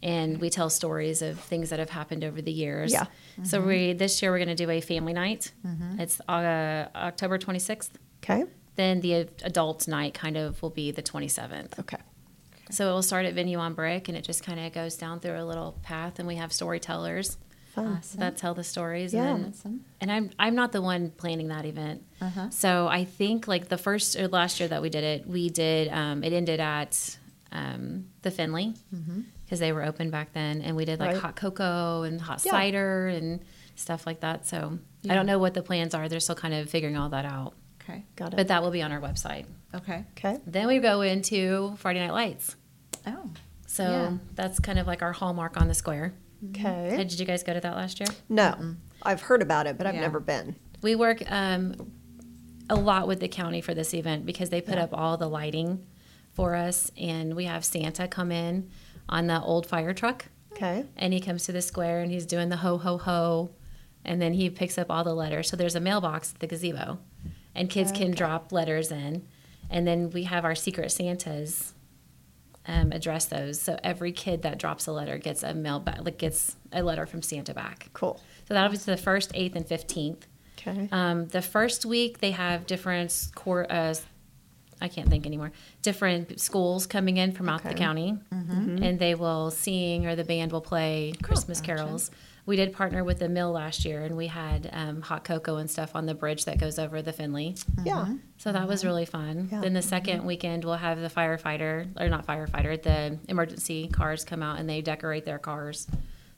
and 0.03 0.41
we 0.41 0.49
tell 0.49 0.71
stories 0.71 1.23
of 1.23 1.39
things 1.41 1.71
that 1.71 1.79
have 1.81 1.91
happened 1.91 2.23
over 2.25 2.41
the 2.41 2.53
years. 2.53 2.93
Yeah. 2.93 3.07
So 3.43 3.61
we 3.61 3.93
this 3.95 4.23
year 4.23 4.31
we're 4.31 4.39
going 4.39 4.57
to 4.57 4.65
do 4.67 4.71
a 4.71 4.81
family 4.81 5.13
night. 5.13 5.53
It's 5.99 6.21
uh, 6.29 6.89
October 6.95 7.39
twenty 7.39 7.59
sixth. 7.59 7.99
Okay. 8.23 8.45
Then 8.77 9.01
the 9.01 9.29
adult 9.43 9.87
night 9.89 10.15
kind 10.15 10.37
of 10.37 10.63
will 10.63 10.71
be 10.71 10.93
the 10.93 11.03
twenty 11.03 11.29
seventh. 11.29 11.79
Okay. 11.81 11.99
So 12.71 12.89
it 12.89 12.93
will 12.93 13.03
start 13.03 13.27
at 13.27 13.35
Venue 13.35 13.59
on 13.59 13.75
Brick, 13.75 14.09
and 14.09 14.17
it 14.17 14.25
just 14.25 14.43
kind 14.45 14.59
of 14.59 14.73
goes 14.73 14.97
down 14.97 15.21
through 15.21 15.39
a 15.39 15.45
little 15.45 15.79
path, 15.83 16.19
and 16.19 16.27
we 16.27 16.37
have 16.37 16.53
storytellers 16.53 17.37
Fun. 17.75 18.01
that 18.17 18.37
tell 18.37 18.53
the 18.55 18.65
stories. 18.65 19.15
Yeah. 19.15 19.35
And, 19.35 19.55
then, 19.55 19.81
and 20.01 20.13
I'm 20.13 20.31
I'm 20.39 20.55
not 20.55 20.73
the 20.73 20.83
one 20.83 21.11
planning 21.11 21.49
that 21.49 21.65
event. 21.65 22.03
So 22.51 22.87
I 22.87 23.05
think 23.05 23.49
like 23.49 23.69
the 23.69 23.79
first 23.79 24.17
or 24.19 24.29
last 24.29 24.61
year 24.61 24.69
that 24.69 24.83
we 24.83 24.91
did 24.91 25.05
it, 25.05 25.27
we 25.27 25.49
did 25.49 25.89
um, 25.89 26.23
it 26.23 26.33
ended 26.33 26.61
at 26.61 27.17
um, 27.51 28.07
the 28.23 28.31
Finley 28.31 28.75
because 29.45 29.59
they 29.59 29.73
were 29.73 29.83
open 29.85 30.11
back 30.11 30.33
then, 30.33 30.61
and 30.63 30.77
we 30.77 30.85
did 30.85 31.01
like 31.01 31.13
Right. 31.13 31.21
hot 31.21 31.37
cocoa 31.37 32.03
and 32.03 32.21
hot 32.21 32.43
Yeah. 32.45 32.53
cider 32.53 33.09
and 33.09 33.41
stuff 33.75 34.07
like 34.07 34.21
that. 34.21 34.47
So 34.47 34.79
I 35.09 35.15
don't 35.15 35.27
know 35.27 35.39
what 35.39 35.55
the 35.55 35.63
plans 35.63 35.95
are. 35.95 36.09
They're 36.09 36.21
still 36.21 36.35
kind 36.35 36.55
of 36.55 36.69
figuring 36.71 36.97
all 36.97 37.09
that 37.09 37.25
out, 37.25 37.55
Okay. 37.83 38.05
Got 38.17 38.35
it. 38.35 38.37
but 38.37 38.49
that 38.49 38.63
will 38.63 38.71
be 38.71 38.83
on 38.83 38.93
our 38.93 39.01
website. 39.01 39.47
Okay. 39.75 40.05
okay. 40.17 40.39
Then 40.47 40.67
we 40.69 40.79
go 40.79 41.01
into 41.01 41.75
Friday 41.79 42.01
Night 42.01 42.13
Lights. 42.13 42.57
Oh. 43.07 43.31
So 43.67 43.83
Yeah. 43.85 44.13
that's 44.35 44.59
kind 44.61 44.79
of 44.79 44.87
like 44.87 45.01
our 45.03 45.13
hallmark 45.13 45.59
on 45.61 45.69
the 45.69 45.75
square. 45.75 46.13
Okay. 46.51 46.95
Did 46.97 47.19
you 47.21 47.27
guys 47.27 47.43
go 47.43 47.53
to 47.55 47.61
that 47.61 47.77
last 47.77 48.01
year? 48.01 48.09
No, 48.29 48.75
I've 49.03 49.21
heard 49.23 49.43
about 49.43 49.67
it, 49.67 49.79
but 49.79 49.87
I've 49.87 49.95
Yeah. 49.95 50.01
never 50.01 50.21
been. 50.21 50.57
We 50.83 50.95
work 50.97 51.23
um, 51.31 51.93
a 52.69 52.75
lot 52.75 53.07
with 53.07 53.21
the 53.21 53.29
county 53.29 53.61
for 53.61 53.75
this 53.75 53.95
event 53.95 54.27
because 54.27 54.51
they 54.51 54.61
put 54.61 54.79
up 54.79 54.91
all 54.93 55.17
the 55.17 55.29
lighting 55.29 55.85
for 56.33 56.55
us, 56.55 56.91
and 56.99 57.37
we 57.37 57.45
have 57.45 57.65
Santa 57.65 58.09
come 58.09 58.33
in 58.33 58.69
on 59.09 59.27
the 59.27 59.41
old 59.43 59.67
fire 59.67 59.93
truck, 59.95 60.27
Okay. 60.53 60.85
and 60.97 61.13
he 61.13 61.21
comes 61.21 61.45
to 61.45 61.53
the 61.53 61.63
square 61.63 62.01
and 62.01 62.11
he's 62.11 62.27
doing 62.27 62.49
the 62.49 62.57
ho 62.59 62.79
ho 62.79 62.99
ho, 62.99 63.51
and 64.05 64.21
then 64.21 64.33
he 64.33 64.49
picks 64.51 64.79
up 64.79 64.91
all 64.91 65.05
the 65.05 65.15
letters. 65.15 65.49
So 65.49 65.57
there's 65.57 65.77
a 65.77 65.81
mailbox 65.81 66.33
at 66.33 66.41
the 66.41 66.47
gazebo, 66.47 66.99
and 67.55 67.69
kids 67.71 67.93
can 67.93 68.11
drop 68.13 68.51
letters 68.51 68.91
in, 68.91 69.27
and 69.71 69.87
then 69.87 70.11
we 70.11 70.25
have 70.25 70.45
our 70.45 70.55
secret 70.55 70.91
Santas. 70.91 71.75
Um, 72.64 72.92
address 72.92 73.25
those 73.27 73.61
so 73.61 73.77
every 73.83 74.12
kid 74.12 74.42
that 74.42 74.57
drops 74.57 74.87
a 74.87 74.92
letter 74.92 75.18
gets 75.18 75.42
a 75.42 75.53
mail 75.53 75.81
back 75.81 75.98
like 76.05 76.16
gets 76.16 76.55
a 76.72 76.81
letter 76.81 77.07
from 77.07 77.20
santa 77.20 77.53
back 77.53 77.88
Cool. 77.92 78.20
so 78.46 78.55
that'll 78.55 78.70
be 78.70 78.77
the 78.77 78.96
first, 78.96 79.33
eighth, 79.35 79.57
and 79.57 79.66
fifteenth. 79.66 80.29
Okay. 80.61 80.88
Um, 80.92 81.27
the 81.27 81.42
first 81.42 81.85
week 81.85 82.18
they 82.18 82.31
have 82.31 82.66
different 82.68 83.31
core. 83.35 83.66
Uh, 83.68 83.94
I 84.81 84.87
can't 84.87 85.09
think 85.09 85.27
anymore. 85.27 85.51
Different 85.83 86.40
schools 86.40 86.87
coming 86.87 87.16
in 87.16 87.33
from 87.33 87.48
out 87.48 87.62
the 87.64 87.70
Okay. 87.70 87.79
county, 87.79 88.16
and 88.31 88.96
they 88.98 89.14
will 89.16 89.51
sing 89.51 90.07
or 90.07 90.14
the 90.14 90.25
band 90.25 90.53
will 90.53 90.61
play 90.61 91.14
Christmas 91.22 91.61
carols. 91.61 92.11
We 92.45 92.57
did 92.57 92.73
partner 92.73 93.05
with 93.05 93.21
the 93.21 93.29
mill 93.29 93.53
last 93.53 93.85
year, 93.85 94.03
and 94.03 94.17
we 94.17 94.27
had 94.27 94.69
um, 94.73 95.01
hot 95.01 95.23
cocoa 95.23 95.57
and 95.59 95.71
stuff 95.71 95.95
on 95.95 96.07
the 96.07 96.15
bridge 96.15 96.45
that 96.47 96.59
goes 96.59 96.79
over 96.79 97.01
the 97.01 97.13
Finley. 97.13 97.57
Yeah. 97.85 98.15
So 98.39 98.51
that 98.51 98.67
was 98.67 98.85
really 98.85 99.05
fun. 99.05 99.49
Yeah. 99.53 99.61
Then 99.61 99.75
the 99.75 99.81
2nd 99.81 100.25
weekend, 100.25 100.65
we'll 100.65 100.75
have 100.75 101.01
the 101.01 101.09
firefighter, 101.09 101.87
or 102.01 102.09
not 102.09 102.27
firefighter, 102.27 102.83
the 102.83 103.19
emergency 103.29 103.87
cars 103.89 104.25
come 104.25 104.43
out 104.43 104.59
and 104.59 104.69
they 104.69 104.81
decorate 104.83 105.25
their 105.25 105.39
cars. 105.39 105.87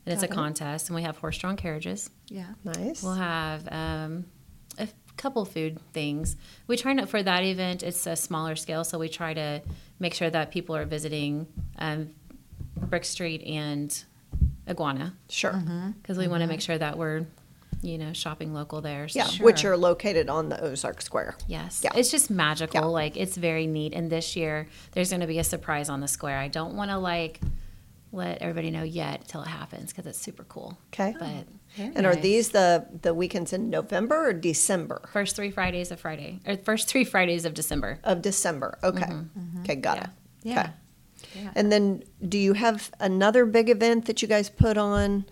And 0.05 0.13
it's 0.13 0.21
a 0.21 0.27
Got 0.27 0.33
it. 0.33 0.35
contest, 0.35 0.89
and 0.89 0.95
we 0.95 1.01
have 1.01 1.17
horse-drawn 1.17 1.57
carriages. 1.57 2.11
Yeah. 2.27 2.45
Nice. 2.63 3.01
We'll 3.01 3.15
have 3.15 3.67
um, 3.71 4.25
a 4.77 4.87
couple 5.17 5.43
food 5.45 5.79
things. 5.93 6.35
We 6.67 6.77
try 6.77 6.93
not 6.93 7.09
for 7.09 7.23
that 7.23 7.43
event. 7.43 7.81
It's 7.81 8.05
a 8.05 8.15
smaller 8.15 8.55
scale, 8.55 8.83
so 8.83 8.99
we 8.99 9.09
try 9.09 9.33
to 9.33 9.63
make 9.99 10.13
sure 10.13 10.29
that 10.29 10.51
people 10.51 10.75
are 10.75 10.85
visiting 10.85 11.47
um, 11.79 12.11
Brick 12.77 13.05
Street 13.05 13.41
and 13.41 14.03
Iguana 14.69 15.13
Sure. 15.29 15.53
Mm-hmm. 15.53 15.91
because 15.91 16.17
we 16.17 16.27
want 16.27 16.41
to 16.41 16.45
mm-hmm. 16.45 16.51
make 16.51 16.61
sure 16.61 16.77
that 16.77 16.97
we're, 16.97 17.25
you 17.81 17.97
know, 17.97 18.13
shopping 18.13 18.53
local 18.53 18.81
there. 18.81 19.07
So. 19.07 19.19
Yeah, 19.19 19.27
which 19.43 19.63
are 19.65 19.77
located 19.77 20.29
on 20.29 20.49
the 20.49 20.61
Ozark 20.61 21.01
Square. 21.01 21.37
Yes. 21.47 21.81
Yeah. 21.83 21.91
It's 21.95 22.11
just 22.11 22.29
magical. 22.29 22.81
Yeah. 22.81 22.87
Like 22.87 23.17
it's 23.17 23.37
very 23.37 23.67
neat. 23.67 23.93
And 23.93 24.09
this 24.09 24.35
year 24.35 24.67
there's 24.93 25.09
going 25.09 25.21
to 25.21 25.27
be 25.27 25.39
a 25.39 25.43
surprise 25.43 25.89
on 25.89 25.99
the 26.01 26.07
square. 26.07 26.37
I 26.37 26.47
don't 26.47 26.75
want 26.75 26.91
to 26.91 26.97
like 26.97 27.41
let 28.11 28.41
everybody 28.41 28.71
know 28.71 28.83
yet 28.83 29.27
till 29.27 29.41
it 29.41 29.47
happens 29.47 29.91
because 29.91 30.07
it's 30.07 30.19
super 30.19 30.45
cool. 30.45 30.77
Okay. 30.93 31.15
But 31.19 31.47
And 31.77 32.05
are 32.05 32.15
these 32.15 32.49
the 32.49 32.87
the 33.01 33.13
weekends 33.13 33.53
in 33.53 33.69
November 33.69 34.29
or 34.29 34.33
December 34.33 35.01
first 35.11 35.35
three 35.35 35.51
Fridays 35.51 35.91
of 35.91 35.99
Friday 35.99 36.39
or 36.47 36.55
first 36.57 36.87
three 36.87 37.03
Fridays 37.03 37.45
of 37.45 37.53
December. 37.53 37.99
of 38.03 38.21
December? 38.21 38.79
Okay. 38.83 39.01
Mm-hmm. 39.01 39.61
Okay, 39.61 39.75
got 39.75 39.97
it. 39.97 40.09
Yeah. 40.43 40.59
Okay. 40.61 40.69
And 41.55 41.71
then 41.71 42.03
do 42.27 42.37
you 42.37 42.53
have 42.53 42.91
another 42.99 43.45
big 43.45 43.69
event 43.69 44.05
that 44.05 44.21
you 44.21 44.27
guys 44.27 44.49
put 44.49 44.77
on? 44.77 45.25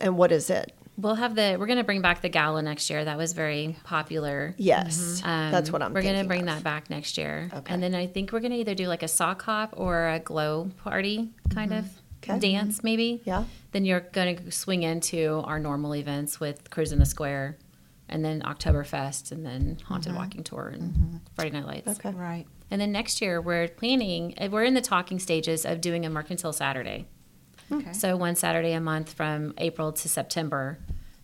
And 0.00 0.16
what 0.16 0.32
is 0.32 0.50
it? 0.50 0.72
We'll 0.98 1.16
have 1.16 1.34
the 1.34 1.56
we're 1.60 1.66
going 1.66 1.76
to 1.78 1.84
bring 1.84 2.00
back 2.00 2.22
the 2.22 2.30
gala 2.30 2.62
next 2.62 2.88
year. 2.88 3.04
That 3.04 3.18
was 3.18 3.34
very 3.34 3.76
popular. 3.84 4.54
Yes. 4.56 5.20
Um, 5.22 5.52
that's 5.52 5.70
what 5.70 5.82
I'm 5.82 5.92
We're 5.92 6.00
going 6.02 6.18
to 6.22 6.26
bring 6.26 6.40
of. 6.40 6.46
that 6.46 6.62
back 6.64 6.88
next 6.88 7.18
year. 7.18 7.50
Okay. 7.52 7.72
And 7.74 7.82
then 7.82 7.94
I 7.94 8.06
think 8.06 8.32
we're 8.32 8.40
going 8.40 8.52
to 8.52 8.58
either 8.58 8.74
do 8.74 8.86
like 8.88 9.02
a 9.02 9.08
sock 9.08 9.42
hop 9.42 9.74
or 9.76 10.08
a 10.08 10.18
glow 10.20 10.70
party 10.82 11.30
kind 11.54 11.72
of 11.72 11.84
Mm-hmm. 11.84 12.32
Okay. 12.32 12.38
dance, 12.40 12.82
maybe. 12.82 13.20
Yeah. 13.24 13.44
Then 13.70 13.84
you're 13.84 14.00
going 14.00 14.36
to 14.36 14.50
swing 14.50 14.82
into 14.82 15.42
our 15.44 15.60
normal 15.60 15.94
events 15.94 16.40
with 16.40 16.70
Cruise 16.70 16.90
in 16.90 16.98
the 16.98 17.06
Square 17.06 17.56
and 18.08 18.24
then 18.24 18.40
Oktoberfest 18.42 19.30
and 19.30 19.46
then 19.46 19.78
Haunted 19.84 20.12
Walking 20.14 20.42
Tour 20.42 20.68
and 20.74 21.20
Friday 21.36 21.50
Night 21.50 21.66
Lights. 21.66 21.88
Mm-hmm. 21.88 22.08
Okay. 22.08 22.16
Right. 22.18 22.46
And 22.70 22.80
then 22.80 22.92
next 22.92 23.20
year 23.22 23.40
we're 23.40 23.68
planning, 23.68 24.34
uh, 24.40 24.48
we're 24.50 24.64
in 24.64 24.74
the 24.74 24.80
talking 24.80 25.18
stages 25.18 25.64
of 25.64 25.80
doing 25.80 26.04
a 26.04 26.10
Mercantile 26.10 26.52
Saturday. 26.52 27.06
Okay. 27.70 27.92
So 27.92 28.16
one 28.16 28.36
Saturday 28.36 28.72
a 28.72 28.80
month 28.80 29.12
from 29.12 29.54
April 29.58 29.92
to 29.92 30.08
September, 30.08 30.78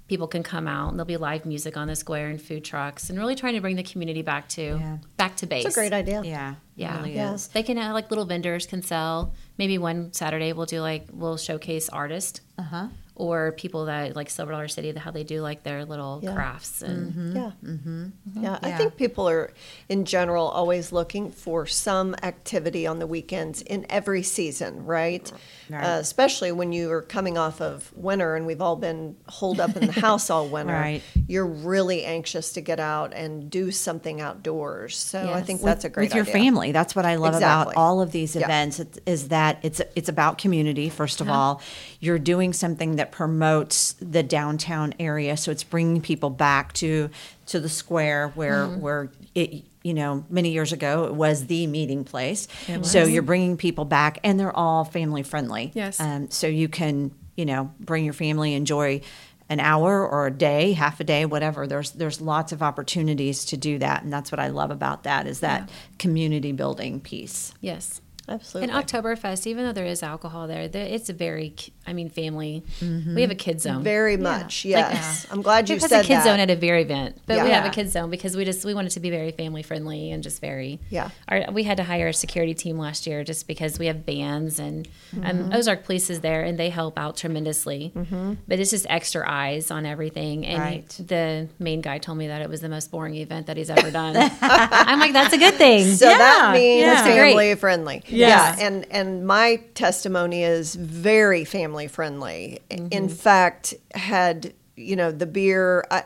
people 0.08 0.26
can 0.26 0.42
come 0.42 0.66
out 0.68 0.90
and 0.90 0.98
there'll 0.98 1.06
be 1.06 1.16
live 1.16 1.46
music 1.46 1.76
on 1.76 1.88
the 1.88 1.96
square 1.96 2.28
and 2.28 2.40
food 2.42 2.64
trucks 2.64 3.08
and 3.10 3.18
really 3.18 3.34
trying 3.34 3.54
to 3.54 3.60
bring 3.60 3.76
the 3.76 3.82
community 3.82 4.22
back 4.22 4.48
to 4.50 4.62
Yeah. 4.62 4.98
back 5.16 5.36
to 5.36 5.46
base. 5.46 5.64
It's 5.64 5.76
a 5.76 5.80
great 5.80 5.92
idea. 5.92 6.22
Yeah. 6.24 6.54
Yeah. 6.76 6.94
It 6.94 6.98
really 6.98 7.14
Yeah. 7.14 7.34
is. 7.34 7.48
They 7.48 7.62
can 7.62 7.76
have 7.76 7.92
like 7.94 8.10
little 8.10 8.24
vendors 8.24 8.66
can 8.66 8.82
sell. 8.82 9.32
Maybe 9.58 9.78
one 9.78 10.12
Saturday 10.12 10.52
we'll 10.52 10.66
do 10.66 10.80
like 10.80 11.06
we'll 11.12 11.36
showcase 11.38 11.88
artists 11.88 12.40
Uh 12.58 12.62
huh. 12.62 12.86
Or 13.14 13.52
people 13.52 13.84
that 13.86 14.16
like 14.16 14.30
Silver 14.30 14.52
Dollar 14.52 14.68
City 14.68 14.92
how 14.96 15.10
they 15.10 15.22
do 15.24 15.42
like 15.42 15.62
their 15.62 15.84
little 15.84 16.20
Yeah. 16.22 16.34
crafts 16.34 16.80
and 16.82 17.34
Yeah. 17.34 17.50
Mm-hmm. 17.64 18.06
Yeah, 18.42 18.58
I 18.62 18.72
think 18.72 18.96
people 18.96 19.28
are, 19.28 19.52
in 19.88 20.04
general, 20.04 20.48
always 20.48 20.92
looking 20.92 21.30
for 21.30 21.66
some 21.66 22.14
activity 22.22 22.86
on 22.86 22.98
the 22.98 23.06
weekends 23.06 23.60
in 23.62 23.84
every 23.90 24.22
season, 24.22 24.84
right? 24.86 25.30
Right. 25.68 25.84
Uh, 25.84 25.98
especially 26.00 26.52
when 26.52 26.72
you 26.72 26.90
are 26.90 27.02
coming 27.02 27.36
off 27.38 27.60
of 27.60 27.92
winter 27.94 28.34
and 28.34 28.46
we've 28.46 28.60
all 28.62 28.76
been 28.76 29.16
holed 29.28 29.60
up 29.60 29.76
in 29.76 29.86
the 29.86 29.92
house 29.92 30.30
all 30.30 30.48
winter. 30.56 30.72
Right. 30.72 31.02
You're 31.28 31.46
really 31.46 32.04
anxious 32.04 32.52
to 32.54 32.60
get 32.60 32.80
out 32.80 33.12
and 33.14 33.50
do 33.50 33.70
something 33.70 34.20
outdoors. 34.20 34.96
So 34.96 35.32
I 35.32 35.42
think 35.42 35.60
With- 35.60 35.66
that's 35.66 35.84
a 35.84 35.88
great 35.90 36.06
with 36.06 36.14
your 36.14 36.22
idea. 36.24 36.32
family. 36.32 36.72
That's 36.72 36.96
what 36.96 37.04
I 37.04 37.16
love 37.16 37.34
Exactly. 37.34 37.72
about 37.74 37.80
all 37.80 38.00
of 38.00 38.12
these 38.12 38.34
Yeah. 38.36 38.44
events 38.44 38.80
it- 38.80 38.98
is 39.06 39.28
that 39.28 39.58
it's 39.62 39.80
it's 39.94 40.08
about 40.08 40.38
community. 40.38 40.88
First 40.88 41.20
of 41.20 41.28
all, 41.28 41.60
you're 42.00 42.18
doing 42.18 42.52
something 42.52 42.96
that 42.96 43.01
promotes 43.10 43.94
the 43.94 44.22
downtown 44.22 44.94
area, 45.00 45.36
so 45.36 45.50
it's 45.50 45.64
bringing 45.64 46.00
people 46.00 46.30
back 46.30 46.72
to 46.74 47.10
to 47.46 47.58
the 47.58 47.68
square 47.68 48.28
where 48.34 48.66
Mm-hmm. 48.66 48.80
where 48.80 49.10
it 49.34 49.64
you 49.82 49.94
know 49.94 50.24
many 50.30 50.50
years 50.50 50.72
ago 50.72 51.04
it 51.06 51.14
was 51.14 51.46
the 51.46 51.66
meeting 51.66 52.04
place. 52.04 52.46
So 52.82 53.04
you're 53.04 53.22
bringing 53.22 53.56
people 53.56 53.84
back, 53.84 54.20
and 54.22 54.38
they're 54.38 54.56
all 54.56 54.84
family 54.84 55.22
friendly. 55.22 55.72
Yes. 55.74 55.98
Um, 55.98 56.30
so 56.30 56.46
you 56.46 56.68
can 56.68 57.10
you 57.34 57.44
know 57.46 57.72
bring 57.80 58.04
your 58.04 58.14
family 58.14 58.54
enjoy 58.54 59.00
an 59.48 59.58
hour 59.58 60.06
or 60.06 60.26
a 60.26 60.30
day 60.30 60.72
half 60.72 61.00
a 61.00 61.04
day 61.04 61.26
whatever 61.26 61.66
there's 61.66 61.90
there's 61.92 62.20
lots 62.20 62.52
of 62.52 62.62
opportunities 62.62 63.44
to 63.46 63.56
do 63.56 63.78
that 63.78 64.02
and 64.02 64.12
that's 64.12 64.30
what 64.30 64.38
i 64.38 64.48
love 64.48 64.70
about 64.70 65.02
that 65.02 65.26
is 65.26 65.40
that 65.40 65.68
community 65.98 66.52
building 66.52 67.00
piece 67.00 67.52
yes. 67.60 68.00
Absolutely. 68.28 68.72
And 68.72 68.86
Oktoberfest, 68.86 69.46
even 69.46 69.64
though 69.64 69.72
there 69.72 69.84
is 69.86 70.02
alcohol 70.02 70.46
there, 70.46 70.68
there- 70.68 70.86
it's 70.86 71.08
a 71.08 71.12
very, 71.12 71.54
I 71.86 71.92
mean, 71.92 72.08
family. 72.08 72.62
We 72.80 73.20
have 73.22 73.30
a 73.30 73.34
kid 73.34 73.60
zone. 73.60 73.82
Very 73.82 74.16
much, 74.16 74.64
yes. 74.64 75.26
I'm 75.30 75.42
glad 75.42 75.68
you 75.68 75.76
it 75.76 75.82
has 75.82 75.90
said 75.90 76.04
a 76.04 76.06
kid 76.06 76.14
that. 76.16 76.24
zone 76.24 76.38
at 76.40 76.50
a 76.50 76.56
beer 76.56 76.76
event, 76.78 77.18
but 77.26 77.42
we 77.44 77.50
have 77.50 77.64
a 77.64 77.66
Yeah. 77.68 77.72
kid 77.72 77.90
zone 77.90 78.10
because 78.10 78.36
we 78.36 78.44
just 78.44 78.64
we 78.64 78.74
want 78.74 78.86
it 78.86 78.90
to 78.90 79.00
be 79.00 79.10
very 79.10 79.32
family 79.32 79.62
friendly 79.62 80.10
and 80.12 80.22
just 80.22 80.40
very. 80.40 80.78
Yeah. 80.90 81.10
Our, 81.28 81.46
we 81.52 81.64
had 81.64 81.76
to 81.78 81.84
hire 81.84 82.08
a 82.08 82.12
security 82.14 82.54
team 82.54 82.78
last 82.78 83.06
year 83.06 83.24
just 83.24 83.46
because 83.48 83.78
we 83.78 83.86
have 83.86 84.06
bands 84.06 84.58
and 84.58 84.88
Mm-hmm. 85.14 85.26
um, 85.26 85.52
Ozark 85.52 85.84
Police 85.84 86.08
is 86.08 86.20
there 86.20 86.42
and 86.42 86.58
they 86.58 86.70
help 86.70 86.98
out 86.98 87.18
tremendously. 87.18 87.92
Mm-hmm. 87.94 88.32
But 88.48 88.58
it's 88.60 88.70
just 88.70 88.86
extra 88.88 89.30
eyes 89.30 89.70
on 89.70 89.84
everything. 89.84 90.46
And 90.46 90.58
Right. 90.58 90.88
the 90.88 91.48
main 91.58 91.82
guy 91.82 91.98
told 91.98 92.16
me 92.16 92.28
that 92.28 92.40
it 92.40 92.48
was 92.48 92.62
the 92.62 92.70
most 92.70 92.90
boring 92.90 93.16
event 93.16 93.46
that 93.48 93.58
he's 93.58 93.68
ever 93.68 93.90
done. 93.90 94.16
I'm 94.40 94.98
like, 95.00 95.12
that's 95.12 95.34
a 95.34 95.38
good 95.38 95.54
thing. 95.54 95.84
So 95.96 96.06
that 96.06 96.52
means 96.54 96.80
yeah. 96.80 97.04
Family 97.04 97.54
friendly. 97.56 98.02
Yes. 98.12 98.58
Yeah, 98.58 98.66
and 98.66 98.86
and 98.90 99.26
my 99.26 99.56
testimony 99.74 100.44
is 100.44 100.74
very 100.74 101.44
family 101.44 101.88
friendly. 101.88 102.60
Mm-hmm. 102.70 102.88
In 102.90 103.08
fact, 103.08 103.74
had 103.94 104.52
you 104.76 104.96
know 104.96 105.10
the 105.10 105.26
beer, 105.26 105.84
I 105.90 106.04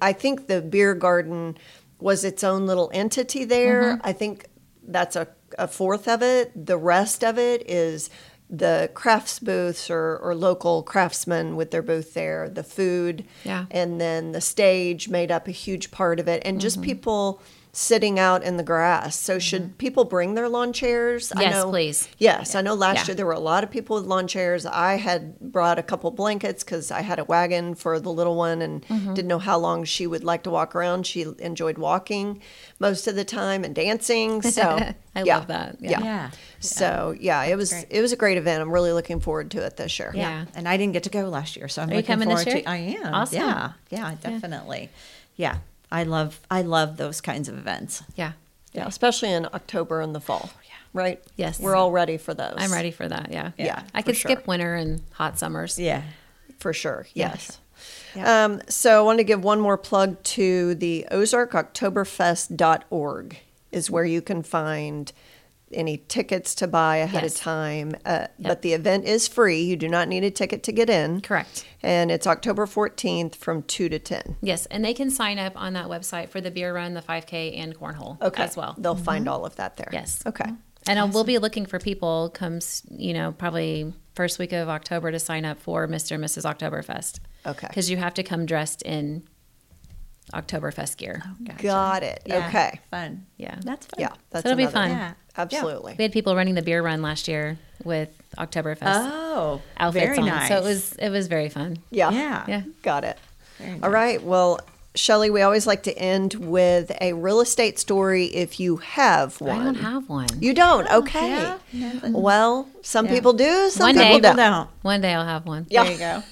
I 0.00 0.12
think 0.12 0.46
the 0.46 0.60
beer 0.62 0.94
garden 0.94 1.56
was 2.00 2.24
its 2.24 2.42
own 2.42 2.66
little 2.66 2.90
entity 2.94 3.44
there. 3.44 3.94
Mm-hmm. 3.94 4.06
I 4.06 4.12
think 4.12 4.46
that's 4.86 5.16
a, 5.16 5.28
a 5.58 5.68
fourth 5.68 6.08
of 6.08 6.22
it. 6.22 6.50
The 6.66 6.78
rest 6.78 7.22
of 7.22 7.38
it 7.38 7.68
is 7.68 8.08
the 8.48 8.90
crafts 8.94 9.38
booths 9.38 9.90
or, 9.90 10.16
or 10.22 10.34
local 10.34 10.82
craftsmen 10.82 11.54
with 11.56 11.70
their 11.70 11.82
booth 11.82 12.14
there, 12.14 12.48
the 12.48 12.64
food, 12.64 13.24
Yeah. 13.44 13.66
and 13.70 14.00
then 14.00 14.32
the 14.32 14.40
stage 14.40 15.08
made 15.08 15.30
up 15.30 15.46
a 15.46 15.52
huge 15.52 15.92
part 15.92 16.18
of 16.18 16.26
it, 16.26 16.42
and 16.44 16.56
Mm-hmm. 16.56 16.60
just 16.62 16.82
people 16.82 17.40
sitting 17.72 18.18
out 18.18 18.42
in 18.42 18.56
the 18.56 18.62
grass. 18.64 19.16
So 19.18 19.38
should 19.38 19.78
people 19.78 20.04
bring 20.04 20.34
their 20.34 20.48
lawn 20.48 20.72
chairs? 20.72 21.32
I 21.34 21.42
Yes, 21.42 21.52
know, 21.54 21.70
please. 21.70 22.08
Yes, 22.18 22.54
I 22.56 22.62
know 22.62 22.74
last 22.74 22.96
Yeah. 22.98 23.06
year 23.08 23.14
there 23.14 23.26
were 23.26 23.32
a 23.32 23.38
lot 23.40 23.62
of 23.62 23.70
people 23.70 23.94
with 23.96 24.06
lawn 24.06 24.26
chairs. 24.26 24.66
I 24.66 24.96
had 24.96 25.38
brought 25.38 25.78
a 25.78 25.82
couple 25.82 26.10
blankets 26.10 26.64
because 26.64 26.90
I 26.90 27.02
had 27.02 27.18
a 27.20 27.24
wagon 27.24 27.76
for 27.76 28.00
the 28.00 28.10
little 28.12 28.34
one 28.34 28.60
and 28.60 28.84
Mm-hmm. 28.86 29.14
didn't 29.14 29.28
know 29.28 29.38
how 29.38 29.56
long 29.58 29.84
she 29.84 30.06
would 30.06 30.24
like 30.24 30.42
to 30.44 30.50
walk 30.50 30.74
around. 30.74 31.06
She 31.06 31.24
enjoyed 31.38 31.78
walking 31.78 32.42
most 32.80 33.06
of 33.06 33.14
the 33.14 33.24
time 33.24 33.62
and 33.64 33.74
dancing. 33.74 34.42
So 34.50 34.62
I 34.62 35.22
yeah, 35.22 35.36
love 35.36 35.46
that. 35.46 35.76
Yeah. 35.80 35.90
Yeah. 35.90 36.00
yeah 36.04 36.30
So 36.58 37.14
yeah, 37.18 37.44
it 37.44 37.56
was 37.56 37.70
great. 37.70 37.86
it 37.90 38.00
was 38.00 38.12
a 38.12 38.16
great 38.16 38.36
event. 38.38 38.62
I'm 38.62 38.72
really 38.72 38.92
looking 38.92 39.20
forward 39.20 39.50
to 39.52 39.64
it 39.64 39.76
this 39.76 39.96
year. 39.98 40.10
Yeah. 40.14 40.46
and 40.56 40.68
i 40.68 40.76
didn't 40.76 40.92
get 40.92 41.04
to 41.04 41.10
go 41.10 41.22
last 41.28 41.56
year 41.56 41.68
so 41.68 41.82
i'm 41.82 41.88
Are 41.88 41.92
you 41.92 41.96
looking 41.98 42.12
coming 42.14 42.28
this 42.28 42.42
forward 42.44 42.54
year? 42.58 42.62
to 42.64 42.68
i 42.70 42.76
am 42.76 43.14
Awesome. 43.14 43.38
yeah 43.38 43.72
yeah 43.90 44.14
definitely 44.20 44.90
yeah 45.36 45.58
i 45.92 46.02
love 46.04 46.40
i 46.50 46.62
love 46.62 46.96
those 46.96 47.20
kinds 47.20 47.48
of 47.48 47.56
events 47.58 48.02
Yeah. 48.16 48.32
Yeah, 48.72 48.86
especially 48.86 49.32
in 49.32 49.46
October 49.46 50.00
and 50.00 50.14
the 50.14 50.20
fall. 50.20 50.48
Yeah. 50.64 50.74
Right? 50.92 51.20
Yes. 51.34 51.58
We're 51.58 51.74
all 51.74 51.90
ready 51.90 52.18
for 52.18 52.34
those. 52.34 52.54
I'm 52.56 52.70
ready 52.72 52.92
for 52.92 53.08
that. 53.08 53.32
Yeah. 53.32 53.50
Yeah, 53.58 53.82
I 53.92 54.02
could 54.02 54.16
sure. 54.16 54.30
skip 54.30 54.46
winter 54.46 54.76
and 54.76 55.02
hot 55.10 55.40
summers. 55.40 55.76
yeah 55.76 56.02
For 56.60 56.72
sure. 56.72 57.08
Yes. 57.12 57.58
Yeah. 58.14 58.44
Um, 58.44 58.62
so 58.68 59.00
I 59.00 59.02
want 59.02 59.18
to 59.18 59.24
give 59.24 59.42
one 59.42 59.58
more 59.60 59.76
plug 59.76 60.22
to 60.22 60.76
the 60.76 61.04
ozarkoktoberfest.org 61.10 63.38
is 63.72 63.90
where 63.90 64.04
you 64.04 64.22
can 64.22 64.44
find 64.44 65.12
any 65.72 65.98
tickets 66.08 66.54
to 66.56 66.66
buy 66.66 66.96
ahead 66.96 67.22
Yes. 67.22 67.34
of 67.36 67.40
time. 67.40 67.94
Uh, 68.04 68.26
But 68.38 68.62
the 68.62 68.72
event 68.72 69.04
is 69.04 69.28
free. 69.28 69.60
You 69.62 69.76
do 69.76 69.88
not 69.88 70.08
need 70.08 70.24
a 70.24 70.30
ticket 70.30 70.62
to 70.64 70.72
get 70.72 70.90
in. 70.90 71.20
Correct. 71.20 71.64
And 71.82 72.10
it's 72.10 72.26
October 72.26 72.66
14th 72.66 73.34
from 73.36 73.62
2 73.62 73.88
to 73.88 73.98
10. 73.98 74.36
Yes, 74.42 74.66
and 74.66 74.84
they 74.84 74.94
can 74.94 75.10
sign 75.10 75.38
up 75.38 75.52
on 75.56 75.72
that 75.74 75.86
website 75.86 76.28
for 76.28 76.40
the 76.40 76.50
beer 76.50 76.74
run, 76.74 76.94
the 76.94 77.02
5K, 77.02 77.54
and 77.56 77.78
cornhole 77.78 78.20
Okay. 78.20 78.42
as 78.42 78.56
well. 78.56 78.74
They'll 78.78 78.94
find 78.96 79.28
all 79.28 79.44
of 79.44 79.56
that 79.56 79.76
there. 79.76 79.88
Yes. 79.92 80.20
Okay. 80.26 80.50
And 80.86 80.98
I 80.98 81.04
we'll 81.04 81.24
be 81.24 81.38
looking 81.38 81.66
for 81.66 81.78
people 81.78 82.30
comes, 82.30 82.82
you 82.90 83.12
know, 83.12 83.32
probably 83.32 83.92
first 84.14 84.38
week 84.38 84.52
of 84.52 84.68
October 84.68 85.12
to 85.12 85.18
sign 85.18 85.44
up 85.44 85.60
for 85.60 85.86
Mr. 85.86 86.12
and 86.12 86.24
Mrs. 86.24 86.44
Oktoberfest. 86.44 87.20
Okay. 87.46 87.66
Because 87.68 87.90
you 87.90 87.98
have 87.98 88.14
to 88.14 88.22
come 88.22 88.46
dressed 88.46 88.82
in 88.82 89.22
Oktoberfest 90.32 90.96
gear. 90.96 91.22
Oh, 91.24 91.34
gotcha. 91.44 91.62
Got 91.62 92.02
it. 92.02 92.22
Yeah. 92.26 92.48
Okay. 92.48 92.80
fun 92.90 93.26
Yeah. 93.36 93.56
that's 93.62 93.86
fun 93.86 94.00
Yeah. 94.00 94.12
That's 94.30 94.44
so 94.44 94.50
it'll 94.50 94.66
be 94.66 94.70
fun. 94.70 94.90
Yeah. 94.90 95.12
Absolutely. 95.36 95.94
We 95.96 96.02
had 96.04 96.12
people 96.12 96.36
running 96.36 96.54
the 96.54 96.62
beer 96.62 96.82
run 96.82 97.02
last 97.02 97.28
year 97.28 97.58
with 97.84 98.10
Oktoberfest 98.36 98.80
oh 98.82 99.62
outfits 99.76 100.04
very 100.04 100.18
on. 100.18 100.26
nice 100.26 100.48
So 100.48 100.56
it 100.56 100.64
was 100.64 100.92
it 100.94 101.10
was 101.10 101.26
very 101.28 101.48
fun. 101.48 101.78
Yeah. 101.90 102.10
yeah 102.10 102.44
Yeah. 102.46 102.62
Got 102.82 103.04
it. 103.04 103.18
Very 103.58 103.80
All 103.82 103.90
right. 103.90 104.22
Well, 104.22 104.60
Shelly, 104.96 105.30
we 105.30 105.42
always 105.42 105.68
like 105.68 105.84
to 105.84 105.96
end 105.96 106.34
with 106.34 106.90
a 107.00 107.12
real 107.12 107.40
estate 107.40 107.78
story 107.78 108.24
if 108.24 108.58
you 108.58 108.78
have 108.78 109.40
one. 109.40 109.60
I 109.60 109.64
don't 109.64 109.74
have 109.76 110.08
one. 110.08 110.26
You 110.40 110.52
don't? 110.52 110.88
Oh, 110.90 110.98
okay. 110.98 111.28
yeah? 111.28 111.58
No. 111.72 112.18
Well, 112.18 112.68
some 112.82 113.06
people 113.06 113.32
do, 113.32 113.70
some 113.70 113.84
One 113.84 113.94
people 113.94 114.16
day. 114.16 114.20
don't. 114.20 114.36
don't 114.36 114.68
One 114.82 115.00
day 115.00 115.14
I'll 115.14 115.24
have 115.24 115.46
one. 115.46 115.66
Yeah. 115.70 115.84
there 115.84 115.92
you 115.92 115.98
go 115.98 116.22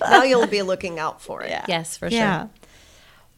now 0.00 0.22
you'll 0.22 0.46
be 0.46 0.62
looking 0.62 1.00
out 1.00 1.20
for 1.20 1.42
it. 1.42 1.50
Yeah. 1.50 1.64
Yes, 1.66 1.96
for 1.96 2.10
sure. 2.10 2.48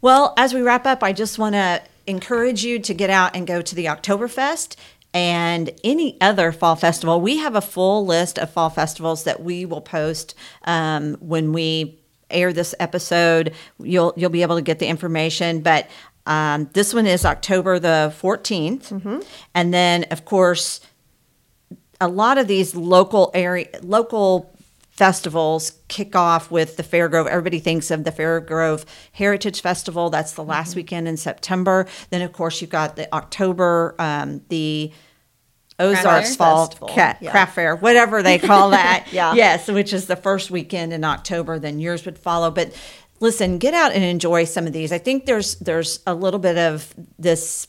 Well, 0.00 0.34
as 0.36 0.52
we 0.52 0.60
wrap 0.60 0.86
up, 0.86 1.02
I 1.02 1.12
just 1.12 1.38
want 1.38 1.54
to 1.54 1.82
encourage 2.06 2.64
you 2.64 2.78
to 2.78 2.94
get 2.94 3.10
out 3.10 3.34
and 3.34 3.46
go 3.46 3.62
to 3.62 3.74
the 3.74 3.86
Oktoberfest 3.86 4.76
and 5.12 5.70
any 5.82 6.20
other 6.20 6.52
fall 6.52 6.76
festival. 6.76 7.20
We 7.20 7.38
have 7.38 7.54
a 7.56 7.60
full 7.60 8.04
list 8.04 8.38
of 8.38 8.50
fall 8.50 8.70
festivals 8.70 9.24
that 9.24 9.42
we 9.42 9.64
will 9.64 9.80
post 9.80 10.34
um, 10.64 11.14
when 11.20 11.52
we 11.52 11.98
air 12.30 12.52
this 12.52 12.74
episode. 12.78 13.54
You'll 13.80 14.12
you'll 14.16 14.30
be 14.30 14.42
able 14.42 14.56
to 14.56 14.62
get 14.62 14.78
the 14.78 14.86
information, 14.86 15.60
but 15.60 15.88
um, 16.26 16.68
this 16.74 16.92
one 16.92 17.06
is 17.06 17.24
October 17.24 17.78
the 17.78 18.12
14th, 18.20 18.90
and 19.54 19.72
then 19.72 20.04
of 20.10 20.24
course 20.24 20.80
a 22.00 22.08
lot 22.08 22.36
of 22.36 22.46
these 22.46 22.74
local 22.74 23.30
area 23.32 23.68
local 23.82 24.55
festivals 24.96 25.72
kick 25.88 26.16
off 26.16 26.50
with 26.50 26.76
the 26.76 26.82
Fairgrove. 26.82 27.26
Everybody 27.26 27.58
thinks 27.58 27.90
of 27.90 28.04
the 28.04 28.12
Fairgrove 28.12 28.84
Heritage 29.12 29.60
Festival. 29.60 30.10
That's 30.10 30.32
the 30.32 30.44
last 30.44 30.74
weekend 30.74 31.06
in 31.06 31.16
September. 31.16 31.86
Then, 32.10 32.22
of 32.22 32.32
course, 32.32 32.60
you've 32.60 32.70
got 32.70 32.96
the 32.96 33.12
October, 33.14 33.94
um, 33.98 34.42
the 34.48 34.92
Ozarks 35.78 36.36
Fall 36.36 36.74
yeah. 36.96 37.30
Craft 37.30 37.54
Fair, 37.54 37.76
whatever 37.76 38.22
they 38.22 38.38
call 38.38 38.70
that. 38.70 39.08
Yeah. 39.12 39.34
Yes, 39.34 39.68
which 39.68 39.92
is 39.92 40.06
the 40.06 40.16
first 40.16 40.50
weekend 40.50 40.92
in 40.92 41.04
October. 41.04 41.58
Then 41.58 41.78
yours 41.78 42.06
would 42.06 42.18
follow. 42.18 42.50
But 42.50 42.72
listen, 43.20 43.58
get 43.58 43.74
out 43.74 43.92
and 43.92 44.02
enjoy 44.02 44.44
some 44.44 44.66
of 44.66 44.72
these. 44.72 44.92
I 44.92 44.98
think 44.98 45.26
there's 45.26 45.56
there's 45.56 46.00
a 46.06 46.14
little 46.14 46.40
bit 46.40 46.56
of 46.56 46.94
this 47.18 47.68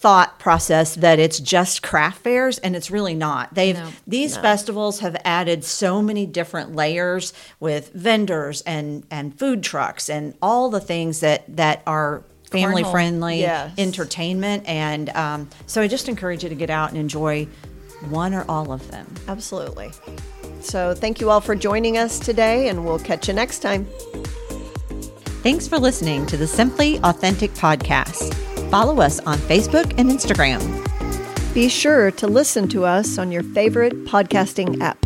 thought 0.00 0.38
process 0.38 0.94
that 0.94 1.18
it's 1.18 1.40
just 1.40 1.82
craft 1.82 2.22
fairs 2.22 2.58
and 2.58 2.76
it's 2.76 2.88
really 2.90 3.14
not. 3.14 3.52
They've 3.54 3.76
No. 3.76 3.88
these 4.06 4.36
festivals 4.36 5.00
have 5.00 5.16
added 5.24 5.64
so 5.64 6.00
many 6.00 6.24
different 6.24 6.76
layers 6.76 7.32
with 7.58 7.90
vendors 7.94 8.60
and 8.62 9.04
and 9.10 9.36
food 9.36 9.62
trucks 9.64 10.08
and 10.08 10.34
all 10.40 10.70
the 10.70 10.80
things 10.80 11.18
that 11.20 11.44
that 11.56 11.82
are 11.86 12.22
family 12.50 12.84
Cornhole. 12.84 12.90
friendly 12.92 13.40
Yes. 13.40 13.72
entertainment 13.76 14.62
and 14.68 15.10
um, 15.10 15.48
so 15.66 15.82
I 15.82 15.88
just 15.88 16.08
encourage 16.08 16.44
you 16.44 16.48
to 16.48 16.54
get 16.54 16.70
out 16.70 16.90
and 16.90 16.98
enjoy 16.98 17.48
one 18.08 18.32
or 18.34 18.44
all 18.48 18.70
of 18.72 18.88
them. 18.92 19.12
Absolutely. 19.26 19.90
So 20.60 20.94
thank 20.94 21.20
you 21.20 21.28
all 21.30 21.40
for 21.40 21.54
joining 21.56 21.98
us 21.98 22.18
today, 22.20 22.68
and 22.68 22.84
we'll 22.84 22.98
catch 23.00 23.26
you 23.28 23.34
next 23.34 23.58
time. 23.60 23.86
Thanks 25.42 25.66
for 25.68 25.78
listening 25.78 26.24
to 26.26 26.36
the 26.36 26.46
Simply 26.46 26.98
Authentic 27.00 27.52
podcast. 27.54 28.57
Follow 28.70 29.00
us 29.00 29.18
on 29.20 29.38
Facebook 29.38 29.94
and 29.98 30.10
Instagram. 30.10 30.60
Be 31.54 31.68
sure 31.68 32.10
to 32.12 32.26
listen 32.26 32.68
to 32.68 32.84
us 32.84 33.18
on 33.18 33.32
your 33.32 33.42
favorite 33.42 34.04
podcasting 34.04 34.80
app. 34.80 34.98